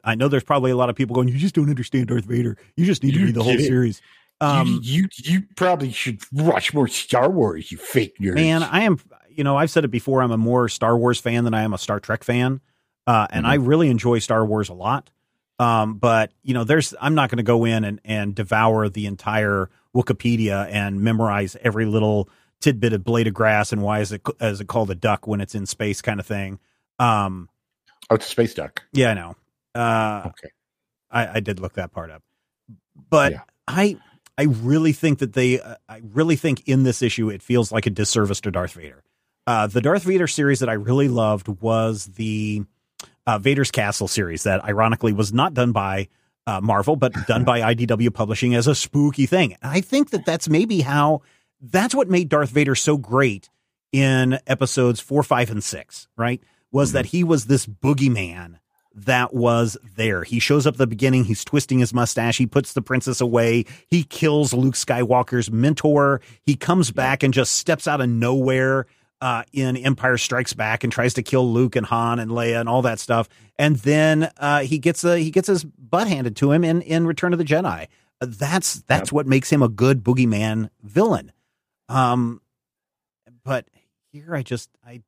I 0.04 0.16
know 0.16 0.28
there's 0.28 0.44
probably 0.44 0.72
a 0.72 0.76
lot 0.76 0.90
of 0.90 0.96
people 0.96 1.16
going, 1.16 1.28
you 1.30 1.38
just 1.38 1.56
don't 1.56 1.70
understand 1.70 2.08
Darth 2.08 2.26
Vader. 2.26 2.58
You 2.76 2.86
just 2.86 3.04
need 3.04 3.14
to 3.14 3.26
read 3.26 3.36
the 3.36 3.44
whole 3.44 3.54
it. 3.54 3.66
series. 3.66 4.02
Um, 4.42 4.80
you, 4.84 5.08
you, 5.18 5.34
you 5.34 5.42
probably 5.56 5.92
should 5.92 6.22
watch 6.32 6.74
more 6.74 6.88
Star 6.88 7.30
Wars. 7.30 7.72
You 7.72 7.78
fake 7.78 8.18
nerd. 8.20 8.36
Man, 8.36 8.64
I 8.64 8.82
am. 8.82 9.00
You 9.30 9.44
know, 9.44 9.58
I've 9.58 9.72
said 9.72 9.86
it 9.86 9.90
before. 9.90 10.22
I'm 10.22 10.32
a 10.32 10.38
more 10.38 10.70
Star 10.70 10.98
Wars 10.98 11.20
fan 11.20 11.44
than 11.44 11.54
I 11.54 11.64
am 11.64 11.74
a 11.74 11.78
Star 11.78 12.00
Trek 12.00 12.24
fan, 12.24 12.62
uh, 13.08 13.28
and 13.32 13.44
mm-hmm. 13.44 13.52
I 13.52 13.56
really 13.56 13.90
enjoy 13.90 14.20
Star 14.20 14.46
Wars 14.46 14.70
a 14.70 14.74
lot. 14.74 15.10
Um, 15.60 15.96
but 15.96 16.32
you 16.42 16.54
know, 16.54 16.64
there's 16.64 16.94
I'm 17.02 17.16
not 17.16 17.30
going 17.30 17.38
to 17.38 17.44
go 17.44 17.66
in 17.66 17.84
and, 17.84 18.00
and 18.06 18.34
devour 18.34 18.88
the 18.88 19.06
entire 19.08 19.70
Wikipedia 19.94 20.70
and 20.72 21.02
memorize 21.02 21.58
every 21.62 21.86
little 21.86 22.30
tidbit 22.62 22.94
of 22.94 23.04
blade 23.04 23.28
of 23.28 23.34
grass 23.34 23.72
and 23.72 23.82
why 23.82 24.00
is 24.00 24.12
it 24.12 24.22
is 24.42 24.60
it 24.60 24.68
called 24.68 24.92
a 24.92 24.96
duck 24.96 25.28
when 25.28 25.40
it's 25.42 25.56
in 25.56 25.66
space 25.66 26.02
kind 26.02 26.20
of 26.20 26.26
thing. 26.26 26.60
Um, 27.00 27.50
oh, 28.10 28.16
it's 28.16 28.28
a 28.28 28.30
space 28.30 28.54
duck. 28.54 28.84
Yeah, 28.92 29.12
I 29.12 29.14
know. 29.14 29.36
Uh, 29.76 30.24
okay, 30.28 30.50
I, 31.10 31.38
I 31.38 31.40
did 31.40 31.60
look 31.60 31.74
that 31.74 31.92
part 31.92 32.12
up, 32.12 32.24
but 33.10 33.32
yeah. 33.32 33.42
I 33.68 33.98
I 34.38 34.44
really 34.44 34.94
think 34.94 35.20
that 35.20 35.34
they 35.34 35.60
uh, 35.60 35.76
I 35.88 36.02
really 36.14 36.36
think 36.36 36.68
in 36.68 36.84
this 36.84 37.02
issue 37.02 37.30
it 37.30 37.42
feels 37.42 37.72
like 37.72 37.86
a 37.86 37.90
disservice 37.90 38.42
to 38.42 38.52
Darth 38.52 38.74
Vader. 38.74 39.04
Uh, 39.48 39.68
the 39.68 39.82
Darth 39.82 40.04
Vader 40.04 40.28
series 40.28 40.60
that 40.60 40.70
I 40.70 40.74
really 40.74 41.08
loved 41.08 41.48
was 41.48 42.06
the 42.06 42.64
uh, 43.26 43.40
Vader's 43.40 43.72
Castle 43.72 44.08
series 44.08 44.44
that 44.44 44.64
ironically 44.64 45.14
was 45.14 45.34
not 45.34 45.54
done 45.54 45.72
by 45.72 46.08
uh, 46.48 46.62
Marvel, 46.62 46.96
but 46.96 47.14
done 47.28 47.44
by 47.44 47.62
IDW 47.74 48.14
Publishing 48.14 48.56
as 48.56 48.68
a 48.68 48.76
spooky 48.76 49.26
thing. 49.26 49.56
And 49.62 49.72
I 49.72 49.82
think 49.82 50.12
that 50.12 50.26
that's 50.26 50.50
maybe 50.50 50.82
how 50.82 51.22
that's 51.62 51.94
what 51.94 52.10
made 52.10 52.30
Darth 52.30 52.50
Vader 52.50 52.76
so 52.76 52.98
great 52.98 53.50
in 53.92 54.40
episodes 54.48 55.00
four, 55.00 55.24
five, 55.24 55.52
and 55.52 55.64
six, 55.64 56.08
right? 56.16 56.42
Was 56.72 56.90
mm-hmm. 56.90 56.98
that 56.98 57.06
he 57.08 57.24
was 57.24 57.46
this 57.46 57.66
boogeyman 57.66 58.60
that 58.94 59.34
was 59.34 59.78
there. 59.96 60.24
He 60.24 60.40
shows 60.40 60.66
up 60.66 60.76
at 60.76 60.78
the 60.78 60.88
beginning, 60.88 61.24
he's 61.26 61.46
twisting 61.46 61.80
his 61.80 61.94
mustache, 61.94 62.38
he 62.38 62.48
puts 62.48 62.74
the 62.74 62.82
princess 62.82 63.22
away, 63.22 63.66
he 63.88 64.04
kills 64.04 64.54
Luke 64.54 64.74
Skywalker's 64.74 65.52
mentor, 65.52 66.22
he 66.44 66.56
comes 66.56 66.92
back 66.92 67.24
and 67.24 67.34
just 67.34 67.54
steps 67.54 67.88
out 67.88 68.02
of 68.02 68.10
nowhere 68.10 68.88
uh, 69.22 69.44
in 69.52 69.78
Empire 69.78 70.18
Strikes 70.18 70.54
Back 70.54 70.84
and 70.84 70.92
tries 70.92 71.14
to 71.16 71.24
kill 71.24 71.52
Luke 71.52 71.76
and 71.76 71.86
Han 71.86 72.20
and 72.20 72.32
Leia 72.32 72.60
and 72.60 72.70
all 72.70 72.82
that 72.84 73.00
stuff, 73.00 73.28
and 73.58 73.76
then 73.78 74.32
uh, 74.38 74.62
he 74.62 74.80
gets 74.80 75.04
a, 75.04 75.18
he 75.18 75.32
gets 75.32 75.48
his 75.48 75.64
butt 75.64 76.08
handed 76.08 76.36
to 76.38 76.52
him 76.52 76.64
in 76.64 76.82
in 76.82 77.06
Return 77.06 77.34
of 77.34 77.40
the 77.40 77.46
Jedi. 77.46 77.88
That's 78.22 78.82
that's 78.82 79.10
yep. 79.10 79.14
what 79.14 79.28
makes 79.28 79.52
him 79.52 79.62
a 79.62 79.70
good 79.70 80.04
boogeyman 80.04 80.70
villain. 80.84 81.32
Um, 81.90 82.42
but 83.44 83.68
here 84.12 84.36
I 84.36 84.42
just 84.42 84.70
I 84.86 85.02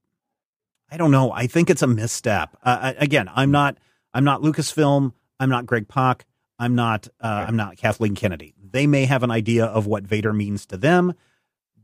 I 0.91 0.97
don't 0.97 1.11
know. 1.11 1.31
I 1.31 1.47
think 1.47 1.69
it's 1.69 1.81
a 1.81 1.87
misstep. 1.87 2.57
Uh, 2.61 2.93
again, 2.97 3.29
I'm 3.33 3.49
not 3.49 3.77
I'm 4.13 4.25
not 4.25 4.41
Lucasfilm. 4.41 5.13
I'm 5.39 5.49
not 5.49 5.65
Greg 5.65 5.87
Pak. 5.87 6.25
I'm 6.59 6.75
not 6.75 7.07
uh, 7.21 7.45
I'm 7.47 7.55
not 7.55 7.77
Kathleen 7.77 8.13
Kennedy. 8.13 8.53
They 8.61 8.85
may 8.87 9.05
have 9.05 9.23
an 9.23 9.31
idea 9.31 9.65
of 9.65 9.87
what 9.87 10.03
Vader 10.03 10.33
means 10.33 10.65
to 10.67 10.77
them. 10.77 11.13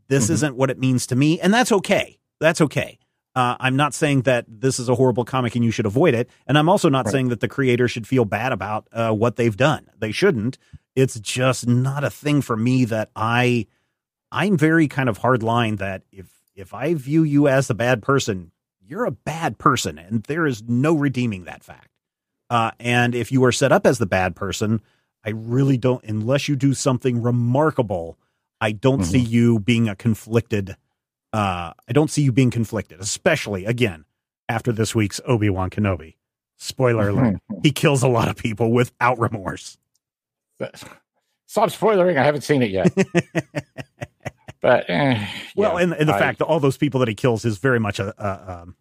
This 0.10 0.26
mm-hmm. 0.26 0.34
isn't 0.34 0.56
what 0.56 0.70
it 0.70 0.78
means 0.78 1.08
to 1.08 1.16
me, 1.16 1.40
and 1.40 1.54
that's 1.54 1.72
okay. 1.72 2.20
That's 2.40 2.62
okay. 2.62 3.00
Uh, 3.34 3.56
I'm 3.60 3.76
not 3.76 3.94
saying 3.94 4.24
that 4.24 4.46
this 4.48 4.80
is 4.80 4.90
a 4.90 4.96
horrible 4.96 5.24
comic 5.24 5.56
and 5.56 5.64
you 5.64 5.72
should 5.72 5.86
avoid 5.86 6.14
it, 6.14 6.30
and 6.46 6.58
I'm 6.58 6.70
also 6.70 6.90
not 6.90 7.06
right. 7.06 7.12
saying 7.12 7.30
that 7.30 7.40
the 7.40 7.48
creator 7.48 7.88
should 7.88 8.08
feel 8.08 8.26
bad 8.26 8.52
about 8.52 8.88
uh, 8.92 9.12
what 9.12 9.36
they've 9.38 9.56
done. 9.56 9.90
They 9.98 10.12
shouldn't. 10.12 10.58
It's 10.96 11.20
just 11.20 11.68
not 11.68 12.04
a 12.04 12.10
thing 12.10 12.42
for 12.42 12.58
me 12.58 12.86
that 12.86 13.10
I. 13.16 13.68
I'm 14.30 14.58
very 14.58 14.90
kind 14.90 15.08
of 15.08 15.20
hard 15.20 15.42
line 15.42 15.78
that 15.78 16.04
if 16.12 16.28
if 16.54 16.74
I 16.74 16.94
view 16.96 17.24
you 17.24 17.48
as 17.48 17.70
a 17.70 17.74
bad 17.74 18.04
person, 18.04 18.52
you're 18.88 19.06
a 19.06 19.12
bad 19.12 19.58
person, 19.58 19.98
and 19.98 20.24
there 20.24 20.46
is 20.46 20.64
no 20.64 20.96
redeeming 20.96 21.44
that 21.44 21.64
fact. 21.64 21.90
Uh, 22.50 22.72
and 22.80 23.14
if 23.14 23.32
you 23.32 23.44
are 23.44 23.52
set 23.52 23.72
up 23.72 23.86
as 23.86 24.00
the 24.00 24.06
bad 24.06 24.36
person, 24.36 24.82
I 25.26 25.32
really 25.32 25.78
don't, 25.78 26.04
unless 26.06 26.48
you 26.48 26.56
do 26.56 26.74
something 26.74 27.22
remarkable, 27.22 28.18
I 28.62 28.72
don't 28.72 29.02
mm-hmm. 29.02 29.12
see 29.12 29.20
you 29.20 29.60
being 29.60 29.90
a 29.90 29.96
conflicted. 29.96 30.78
Uh, 31.34 31.74
I 31.88 31.92
don't 31.92 32.10
see 32.10 32.22
you 32.22 32.32
being 32.32 32.52
conflicted, 32.52 33.00
especially 33.02 33.66
again 33.66 34.06
after 34.48 34.72
this 34.72 34.96
week's 34.96 35.20
Obi 35.26 35.50
Wan 35.50 35.70
Kenobi. 35.70 36.16
Spoiler 36.56 37.10
alert: 37.10 37.38
he 37.62 37.72
kills 37.72 38.02
a 38.02 38.08
lot 38.08 38.30
of 38.30 38.38
people 38.38 38.72
without 38.72 39.20
remorse. 39.20 39.78
Stop 41.48 41.72
spoiling! 41.72 42.18
I 42.18 42.24
haven't 42.24 42.42
seen 42.42 42.64
it 42.64 42.72
yet. 42.72 42.92
but 44.68 44.90
eh, 44.90 45.26
well, 45.56 45.76
yeah, 45.76 45.84
and, 45.84 45.94
and 45.94 46.10
the 46.10 46.14
I, 46.14 46.20
fact 46.20 46.40
that 46.40 46.46
all 46.46 46.60
those 46.60 46.76
people 46.76 47.00
that 47.00 47.08
he 47.08 47.16
kills 47.16 47.46
is 47.46 47.58
very 47.58 47.80
much 47.80 48.00
a, 48.00 48.14
a 48.22 48.64
um, 48.64 48.76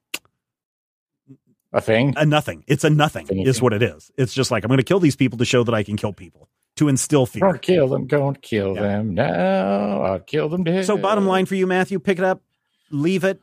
a 1.72 1.81
thing, 1.81 2.12
a 2.16 2.27
nothing. 2.27 2.64
It's 2.66 2.83
a 2.83 2.90
nothing, 2.90 3.29
is 3.38 3.62
what 3.62 3.72
it 3.72 3.85
is. 3.85 4.11
It's 4.18 4.35
just 4.35 4.51
like 4.51 4.64
I'm 4.64 4.68
going 4.68 4.79
to 4.79 4.83
kill 4.83 4.99
these 4.99 5.14
people 5.14 5.38
to 5.38 5.44
show 5.44 5.62
that 5.62 5.77
I 5.77 5.85
can 5.85 5.96
kill 5.96 6.12
people 6.12 6.49
to 6.75 6.88
instill 6.88 7.25
fear. 7.25 7.42
Don't 7.42 7.62
kill 7.62 7.87
them. 7.87 8.09
Don't 8.09 8.42
kill 8.42 8.75
yeah. 8.75 8.83
them. 8.83 9.14
No, 9.14 10.03
I'll 10.05 10.18
kill 10.18 10.49
them 10.49 10.64
dead. 10.64 10.87
So, 10.87 10.99
bottom 10.99 11.25
line 11.25 11.46
for 11.46 11.55
you, 11.55 11.68
Matthew, 11.68 12.01
pick 12.01 12.18
it 12.18 12.25
up, 12.25 12.42
leave 12.90 13.22
it, 13.22 13.40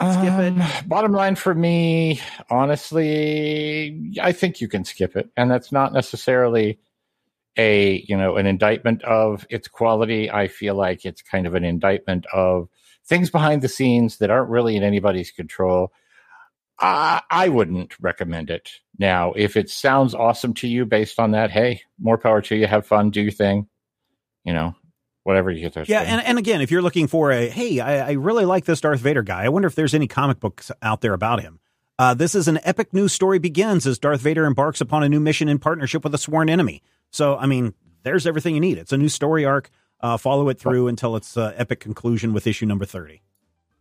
skip 0.00 0.32
um, 0.32 0.60
it. 0.60 0.88
Bottom 0.88 1.12
line 1.12 1.36
for 1.36 1.54
me, 1.54 2.20
honestly, 2.50 4.12
I 4.20 4.32
think 4.32 4.60
you 4.60 4.66
can 4.66 4.84
skip 4.84 5.14
it, 5.14 5.30
and 5.36 5.48
that's 5.48 5.70
not 5.70 5.92
necessarily 5.92 6.80
a 7.56 8.04
you 8.08 8.16
know 8.16 8.36
an 8.36 8.46
indictment 8.46 9.02
of 9.02 9.46
its 9.50 9.68
quality. 9.68 10.30
I 10.30 10.48
feel 10.48 10.74
like 10.74 11.04
it's 11.04 11.22
kind 11.22 11.46
of 11.46 11.54
an 11.54 11.64
indictment 11.64 12.26
of 12.32 12.68
things 13.06 13.30
behind 13.30 13.62
the 13.62 13.68
scenes 13.68 14.18
that 14.18 14.30
aren't 14.30 14.50
really 14.50 14.76
in 14.76 14.82
anybody's 14.82 15.30
control. 15.30 15.92
I, 16.78 17.20
I 17.30 17.48
wouldn't 17.48 17.94
recommend 18.00 18.50
it. 18.50 18.70
Now, 18.98 19.32
if 19.32 19.56
it 19.56 19.68
sounds 19.68 20.14
awesome 20.14 20.54
to 20.54 20.68
you 20.68 20.86
based 20.86 21.18
on 21.18 21.32
that, 21.32 21.50
hey, 21.50 21.82
more 21.98 22.16
power 22.16 22.40
to 22.42 22.56
you. 22.56 22.66
Have 22.66 22.86
fun, 22.86 23.10
do 23.10 23.20
your 23.20 23.32
thing. 23.32 23.68
You 24.44 24.54
know, 24.54 24.74
whatever 25.24 25.50
you 25.50 25.60
get 25.60 25.74
there. 25.74 25.84
Yeah, 25.86 26.00
and, 26.00 26.24
and 26.24 26.38
again, 26.38 26.62
if 26.62 26.70
you're 26.70 26.82
looking 26.82 27.06
for 27.06 27.30
a 27.30 27.48
hey, 27.48 27.80
I, 27.80 28.08
I 28.08 28.12
really 28.12 28.44
like 28.44 28.64
this 28.64 28.80
Darth 28.80 29.00
Vader 29.00 29.22
guy. 29.22 29.44
I 29.44 29.48
wonder 29.48 29.68
if 29.68 29.74
there's 29.74 29.94
any 29.94 30.06
comic 30.06 30.40
books 30.40 30.70
out 30.80 31.02
there 31.02 31.12
about 31.12 31.42
him. 31.42 31.60
Uh, 31.98 32.14
this 32.14 32.34
is 32.34 32.48
an 32.48 32.58
epic 32.64 32.94
news 32.94 33.12
story 33.12 33.38
begins 33.38 33.86
as 33.86 33.98
Darth 33.98 34.22
Vader 34.22 34.46
embarks 34.46 34.80
upon 34.80 35.02
a 35.02 35.08
new 35.08 35.20
mission 35.20 35.50
in 35.50 35.58
partnership 35.58 36.02
with 36.02 36.14
a 36.14 36.18
sworn 36.18 36.48
enemy. 36.48 36.82
So, 37.10 37.36
I 37.36 37.46
mean, 37.46 37.74
there's 38.02 38.26
everything 38.26 38.54
you 38.54 38.60
need. 38.60 38.78
It's 38.78 38.92
a 38.92 38.98
new 38.98 39.08
story 39.08 39.44
arc. 39.44 39.70
Uh, 40.00 40.16
follow 40.16 40.48
it 40.48 40.58
through 40.58 40.88
until 40.88 41.14
its 41.16 41.36
uh, 41.36 41.52
epic 41.56 41.80
conclusion 41.80 42.32
with 42.32 42.46
issue 42.46 42.64
number 42.64 42.86
30. 42.86 43.20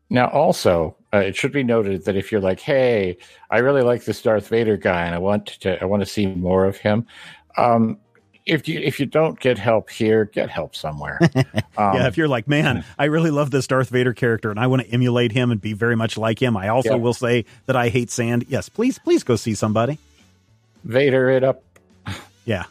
Now, 0.10 0.28
also, 0.28 0.98
uh, 1.13 1.18
it 1.18 1.36
should 1.36 1.52
be 1.52 1.63
noted 1.63 2.06
that 2.06 2.15
if 2.15 2.32
you're 2.32 2.42
like, 2.42 2.60
"Hey, 2.60 3.18
I 3.52 3.60
really 3.60 3.84
like 3.84 4.06
this 4.06 4.22
Darth 4.22 4.48
Vader 4.48 4.76
guy, 4.76 5.06
and 5.06 5.13
I 5.13 5.20
want 5.20 5.46
to, 5.62 5.82
I 5.82 5.86
want 5.86 6.02
to 6.02 6.06
see 6.08 6.26
more 6.26 6.65
of 6.65 6.78
him," 6.78 7.06
um, 7.58 8.00
if 8.50 8.68
you 8.68 8.80
if 8.80 9.00
you 9.00 9.06
don't 9.06 9.39
get 9.39 9.58
help 9.58 9.89
here, 9.89 10.26
get 10.26 10.50
help 10.50 10.76
somewhere. 10.76 11.20
Um, 11.78 11.96
yeah, 11.96 12.08
if 12.08 12.18
you're 12.18 12.28
like, 12.28 12.46
man, 12.46 12.84
I 12.98 13.06
really 13.06 13.32
love 13.32 13.52
this 13.52 13.65
Darth 13.65 13.88
Vader 13.88 14.13
character, 14.13 14.52
and 14.52 14.60
I 14.60 14.68
want 14.68 14.82
to 14.82 14.89
emulate 14.89 15.32
him 15.32 15.50
and 15.50 15.62
be 15.62 15.72
very 15.72 15.96
much 15.96 16.18
like 16.18 16.42
him. 16.42 16.58
I 16.58 16.68
also 16.68 16.98
will 16.98 17.13
say 17.13 17.46
that 17.68 17.78
I 17.78 17.88
hate 17.88 18.12
sand. 18.12 18.44
Yes, 18.50 18.68
please, 18.68 19.00
please 19.00 19.24
go 19.24 19.38
see 19.38 19.54
somebody. 19.54 19.98
Vader 20.84 21.30
it 21.30 21.46
up. 21.46 21.63
Yeah, 22.06 22.15
yeah. 22.44 22.65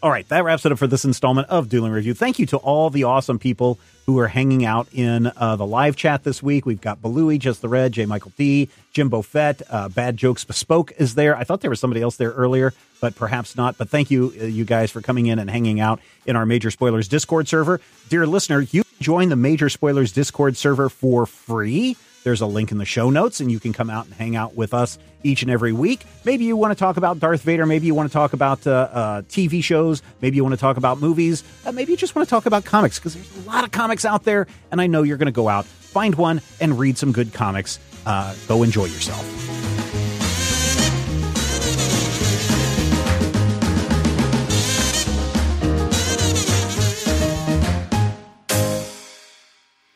All 0.00 0.10
right, 0.10 0.28
that 0.28 0.44
wraps 0.44 0.64
it 0.64 0.70
up 0.70 0.78
for 0.78 0.86
this 0.86 1.04
installment 1.04 1.48
of 1.48 1.68
Dueling 1.68 1.90
Review. 1.90 2.14
Thank 2.14 2.38
you 2.38 2.46
to 2.46 2.56
all 2.58 2.88
the 2.88 3.02
awesome 3.02 3.40
people 3.40 3.80
who 4.06 4.16
are 4.20 4.28
hanging 4.28 4.64
out 4.64 4.86
in 4.92 5.26
uh, 5.36 5.56
the 5.56 5.66
live 5.66 5.96
chat 5.96 6.22
this 6.22 6.40
week. 6.40 6.64
We've 6.64 6.80
got 6.80 7.02
Balooey, 7.02 7.40
Just 7.40 7.62
the 7.62 7.68
Red, 7.68 7.92
J. 7.92 8.06
Michael 8.06 8.30
D, 8.36 8.68
Jimbo 8.92 9.22
Fett, 9.22 9.60
uh, 9.68 9.88
Bad 9.88 10.16
Jokes 10.16 10.44
Bespoke 10.44 10.92
is 10.98 11.16
there. 11.16 11.36
I 11.36 11.42
thought 11.42 11.62
there 11.62 11.70
was 11.70 11.80
somebody 11.80 12.00
else 12.00 12.14
there 12.14 12.30
earlier, 12.30 12.72
but 13.00 13.16
perhaps 13.16 13.56
not. 13.56 13.76
But 13.76 13.88
thank 13.88 14.08
you, 14.08 14.32
uh, 14.40 14.44
you 14.44 14.64
guys, 14.64 14.92
for 14.92 15.00
coming 15.00 15.26
in 15.26 15.40
and 15.40 15.50
hanging 15.50 15.80
out 15.80 15.98
in 16.26 16.36
our 16.36 16.46
Major 16.46 16.70
Spoilers 16.70 17.08
Discord 17.08 17.48
server. 17.48 17.80
Dear 18.08 18.24
listener, 18.24 18.60
you 18.60 18.84
join 19.00 19.30
the 19.30 19.36
Major 19.36 19.68
Spoilers 19.68 20.12
Discord 20.12 20.56
server 20.56 20.88
for 20.88 21.26
free. 21.26 21.96
There's 22.28 22.42
a 22.42 22.46
link 22.46 22.72
in 22.72 22.76
the 22.76 22.84
show 22.84 23.08
notes, 23.08 23.40
and 23.40 23.50
you 23.50 23.58
can 23.58 23.72
come 23.72 23.88
out 23.88 24.04
and 24.04 24.12
hang 24.12 24.36
out 24.36 24.54
with 24.54 24.74
us 24.74 24.98
each 25.22 25.40
and 25.40 25.50
every 25.50 25.72
week. 25.72 26.04
Maybe 26.26 26.44
you 26.44 26.58
want 26.58 26.72
to 26.72 26.78
talk 26.78 26.98
about 26.98 27.18
Darth 27.18 27.40
Vader. 27.40 27.64
Maybe 27.64 27.86
you 27.86 27.94
want 27.94 28.06
to 28.10 28.12
talk 28.12 28.34
about 28.34 28.66
uh, 28.66 28.70
uh, 28.92 29.22
TV 29.22 29.64
shows. 29.64 30.02
Maybe 30.20 30.36
you 30.36 30.42
want 30.42 30.52
to 30.52 30.60
talk 30.60 30.76
about 30.76 31.00
movies. 31.00 31.42
Uh, 31.64 31.72
maybe 31.72 31.92
you 31.92 31.96
just 31.96 32.14
want 32.14 32.28
to 32.28 32.30
talk 32.30 32.44
about 32.44 32.66
comics 32.66 32.98
because 32.98 33.14
there's 33.14 33.46
a 33.46 33.48
lot 33.48 33.64
of 33.64 33.70
comics 33.70 34.04
out 34.04 34.24
there, 34.24 34.46
and 34.70 34.78
I 34.78 34.88
know 34.88 35.04
you're 35.04 35.16
going 35.16 35.24
to 35.24 35.32
go 35.32 35.48
out, 35.48 35.64
find 35.64 36.16
one, 36.16 36.42
and 36.60 36.78
read 36.78 36.98
some 36.98 37.12
good 37.12 37.32
comics. 37.32 37.78
Uh, 38.04 38.34
go 38.46 38.62
enjoy 38.62 38.84
yourself. 38.84 39.57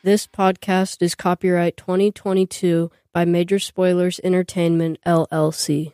This 0.05 0.27
podcast 0.27 1.01
is 1.01 1.15
copyright 1.15 1.77
2022 1.77 2.91
by 3.13 3.23
Major 3.23 3.57
Spoilers 3.57 4.19
Entertainment, 4.21 4.99
LLC. 5.05 5.93